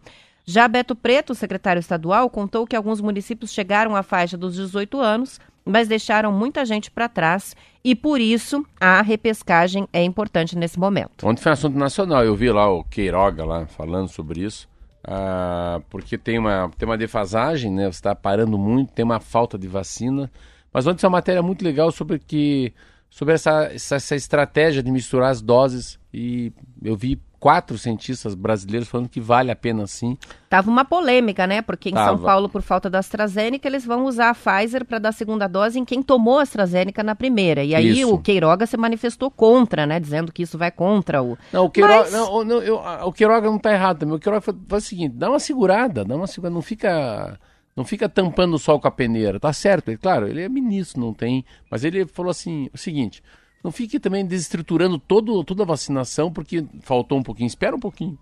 [0.47, 5.39] Já Beto Preto, secretário estadual, contou que alguns municípios chegaram à faixa dos 18 anos,
[5.65, 11.27] mas deixaram muita gente para trás e por isso a repescagem é importante nesse momento.
[11.27, 12.23] Ontem foi um assunto nacional.
[12.23, 14.67] Eu vi lá o Queiroga lá falando sobre isso.
[15.03, 17.85] ah, porque tem uma, tem uma defasagem, né?
[17.85, 20.31] Você está parando muito, tem uma falta de vacina.
[20.71, 22.73] Mas ontem tem uma matéria muito legal sobre que
[23.09, 25.99] sobre essa, essa, essa estratégia de misturar as doses.
[26.13, 26.51] E
[26.83, 30.17] eu vi quatro cientistas brasileiros falando que vale a pena sim.
[30.49, 31.61] Tava uma polêmica, né?
[31.61, 32.23] Porque em São Tava.
[32.25, 35.77] Paulo, por falta da AstraZeneca, eles vão usar a Pfizer para dar a segunda dose
[35.77, 37.63] em quem tomou a AstraZeneca na primeira.
[37.63, 38.11] E aí Isso.
[38.11, 39.99] o Queiroga se manifestou contra, né?
[39.99, 41.37] Dizendo que isso vai contra o.
[41.53, 44.15] Não, o Queiroga, Mas- não, não, eu- o Queiroga não tá errado também.
[44.15, 47.39] O Queiroga faz o seguinte, dá uma segurada, dá uma segurada, não fica,
[47.77, 49.39] não fica tampando o sol com a peneira.
[49.39, 53.21] Tá certo, ele, claro, ele é ministro, não tem, mas ele falou assim, o seguinte,
[53.65, 58.15] não fique também desestruturando todo, toda a vacinação porque faltou um pouquinho, espera um pouquinho.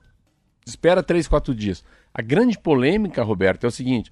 [0.65, 1.83] Espera três, quatro dias.
[2.13, 4.09] A grande polêmica, Roberto, é o seguinte: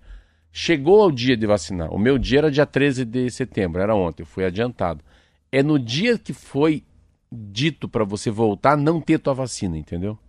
[0.51, 1.89] chegou ao dia de vacinar.
[1.93, 5.01] O meu dia era dia 13 de setembro, era ontem, eu fui adiantado.
[5.49, 6.83] É no dia que foi
[7.31, 10.19] dito para você voltar não ter tua vacina, entendeu?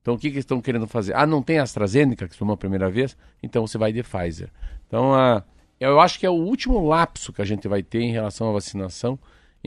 [0.00, 1.14] Então o que, que estão querendo fazer?
[1.14, 3.14] Ah, não tem AstraZeneca, que tomou a primeira vez?
[3.42, 4.50] Então você vai de Pfizer.
[4.86, 5.44] Então ah,
[5.78, 8.52] eu acho que é o último lapso que a gente vai ter em relação à
[8.52, 9.18] vacinação,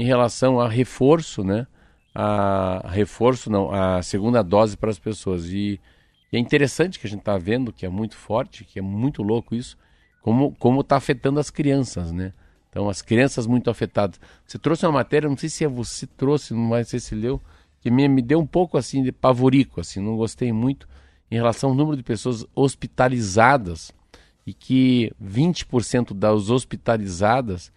[0.01, 1.67] em relação a reforço, né?
[2.13, 5.45] A reforço, não, a segunda dose para as pessoas.
[5.51, 5.79] E,
[6.33, 9.53] é interessante que a gente está vendo, que é muito forte, que é muito louco
[9.53, 9.77] isso,
[10.21, 12.33] como como está afetando as crianças, né?
[12.69, 14.19] Então as crianças muito afetadas.
[14.47, 17.39] Você trouxe uma matéria, não sei se é você trouxe, não sei se leu,
[17.79, 20.87] que me, me deu um pouco assim de pavorico, assim, não gostei muito
[21.29, 23.91] em relação ao número de pessoas hospitalizadas
[24.47, 27.71] e que 20% das hospitalizadas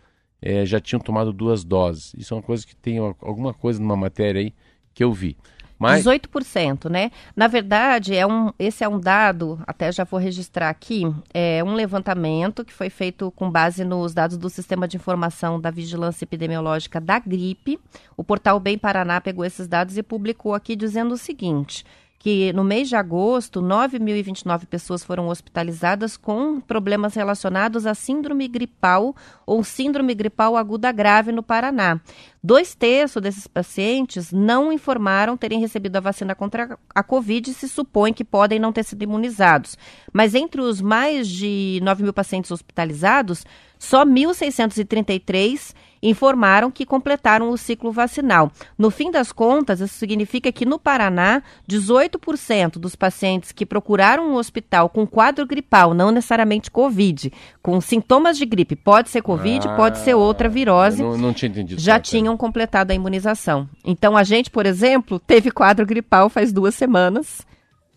[0.47, 2.13] eh, já tinham tomado duas doses.
[2.19, 4.53] Isso é uma coisa que tem al- alguma coisa numa matéria aí
[4.93, 5.37] que eu vi.
[5.77, 7.11] Mas 18%, né?
[7.35, 11.75] Na verdade, é um, esse é um dado, até já vou registrar aqui, é um
[11.75, 17.01] levantamento que foi feito com base nos dados do Sistema de Informação da Vigilância Epidemiológica
[17.01, 17.79] da Gripe.
[18.17, 21.85] O portal Bem Paraná pegou esses dados e publicou aqui dizendo o seguinte.
[22.25, 29.15] Que no mês de agosto, 9.029 pessoas foram hospitalizadas com problemas relacionados a síndrome gripal
[29.45, 32.01] ou síndrome gripal aguda grave no Paraná.
[32.43, 37.69] Dois terços desses pacientes não informaram terem recebido a vacina contra a Covid e se
[37.69, 39.77] supõe que podem não ter sido imunizados.
[40.11, 43.45] Mas entre os mais de 9 mil pacientes hospitalizados,
[43.85, 45.75] só 1.633
[46.05, 48.53] informaram que completaram o ciclo vacinal.
[48.77, 54.35] No fim das contas, isso significa que no Paraná, 18% dos pacientes que procuraram um
[54.35, 57.33] hospital com quadro gripal, não necessariamente Covid,
[57.63, 61.81] com sintomas de gripe, pode ser Covid, pode ser outra virose, não, não tinha entendido.
[61.81, 62.11] já certo.
[62.11, 63.69] tinham completado a imunização.
[63.85, 67.47] Então, a gente, por exemplo, teve quadro gripal faz duas semanas,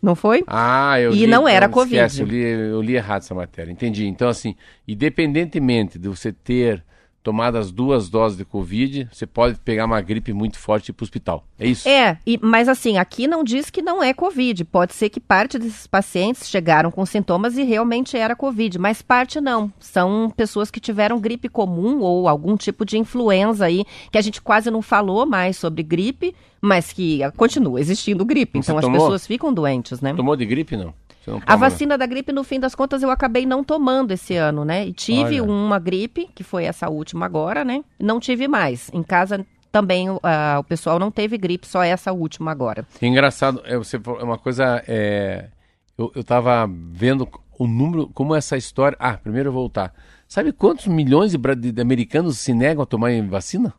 [0.02, 0.44] não foi?
[0.48, 2.22] Ah, eu E li, não era esquece, Covid.
[2.22, 2.42] eu, li,
[2.72, 3.72] eu li errado essa matéria.
[3.72, 4.06] Entendi.
[4.08, 4.56] Então, assim,
[4.88, 6.84] independentemente de você ter
[7.28, 10.94] tomado as duas doses de Covid, você pode pegar uma gripe muito forte e ir
[10.94, 11.44] pro hospital.
[11.60, 11.86] É isso?
[11.90, 14.64] É, e- mas assim, aqui não diz que não é Covid.
[14.64, 19.42] Pode ser que parte desses pacientes chegaram com sintomas e realmente era Covid, mas parte
[19.42, 19.70] não.
[19.78, 24.42] São pessoas que tiveram gripe comum ou algum tipo de influenza aí, que a gente
[24.42, 28.54] quase não falou mais sobre gripe, mas que continua existindo gripe.
[28.64, 29.02] Você Então as tomou?
[29.02, 30.14] pessoas ficam doentes, né?
[30.14, 30.94] Tomou de gripe, não?
[31.28, 34.64] Não A vacina da gripe, no fim das contas, eu acabei não tomando esse ano,
[34.64, 34.88] né?
[34.88, 35.44] E tive Olha.
[35.44, 37.84] uma gripe, que foi essa última agora, né?
[38.00, 38.90] Não tive mais.
[38.94, 42.88] Em casa também ah, o pessoal não teve gripe, só essa última agora.
[43.02, 44.82] Engraçado, é, você, falou- é uma coisa.
[44.88, 45.50] É,
[45.98, 47.28] eu, eu tava vendo
[47.60, 48.98] o número, como essa história.
[49.00, 49.94] Ah, primeiro eu vou voltar.
[50.28, 53.74] Sabe quantos milhões de- de americanos se negam a tomar vacina?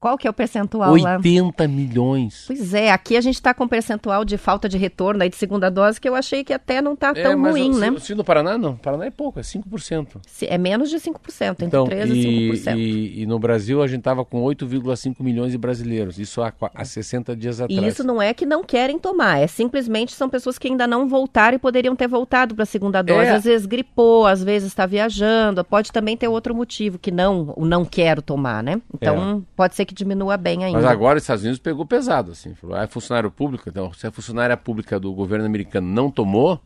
[0.00, 1.16] Qual que é o percentual lá?
[1.18, 2.44] 80 milhões.
[2.46, 5.36] Pois é, aqui a gente está com um percentual de falta de retorno aí de
[5.36, 7.94] segunda dose que eu achei que até não está É, tão mas ruim, se, né?
[7.98, 10.16] se no Paraná não, Paraná é pouco, é 5%.
[10.26, 12.76] Se- É menos de 5%, entre Então, 13% e, e 5%.
[12.78, 16.84] e, e no Brasil a gente estava com 8,5 milhões de brasileiros, isso há, há
[16.84, 17.82] 60 dias atrás.
[17.82, 21.08] E isso não é que não querem tomar, é simplesmente são pessoas que ainda não
[21.10, 23.26] voltaram e poderiam ter voltado para a segunda dose.
[23.26, 23.30] É.
[23.32, 27.66] Às vezes gripou, às vezes está viajando, pode também ter outro motivo que não, o
[27.66, 28.80] não quero tomar, né?
[28.94, 30.78] Então pode ser que diminua bem ainda.
[30.78, 32.54] Mas agora os Estados Unidos pegou pesado, assim.
[32.54, 36.60] Falou, ah, é funcionário público, então se a funcionária pública do governo americano não tomou,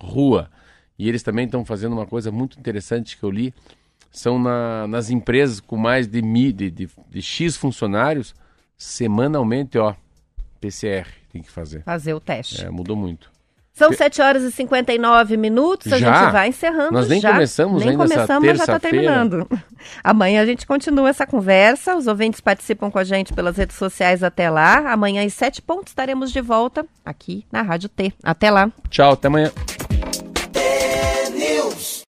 [0.00, 0.50] rua.
[0.98, 3.52] E eles também estão fazendo uma coisa muito interessante que eu li.
[4.12, 8.34] São na- nas empresas com mais de, de, de, de X funcionários,
[8.78, 9.94] semanalmente, ó,
[10.60, 11.82] PCR tem que fazer.
[11.82, 12.64] Fazer o teste.
[12.64, 13.30] É, mudou muito.
[13.74, 16.22] São 7 horas e 59 minutos, a Já?
[16.22, 17.32] gente vai encerrando Nós nem já.
[17.32, 19.48] começamos nem ainda começamos, mas já está terminando.
[20.02, 24.22] Amanhã a gente continua essa conversa, os ouvintes participam com a gente pelas redes sociais
[24.22, 24.92] até lá.
[24.92, 28.12] Amanhã às 7 pontos estaremos de volta aqui na Rádio T.
[28.22, 28.70] Até lá.
[28.88, 29.50] Tchau, até amanhã.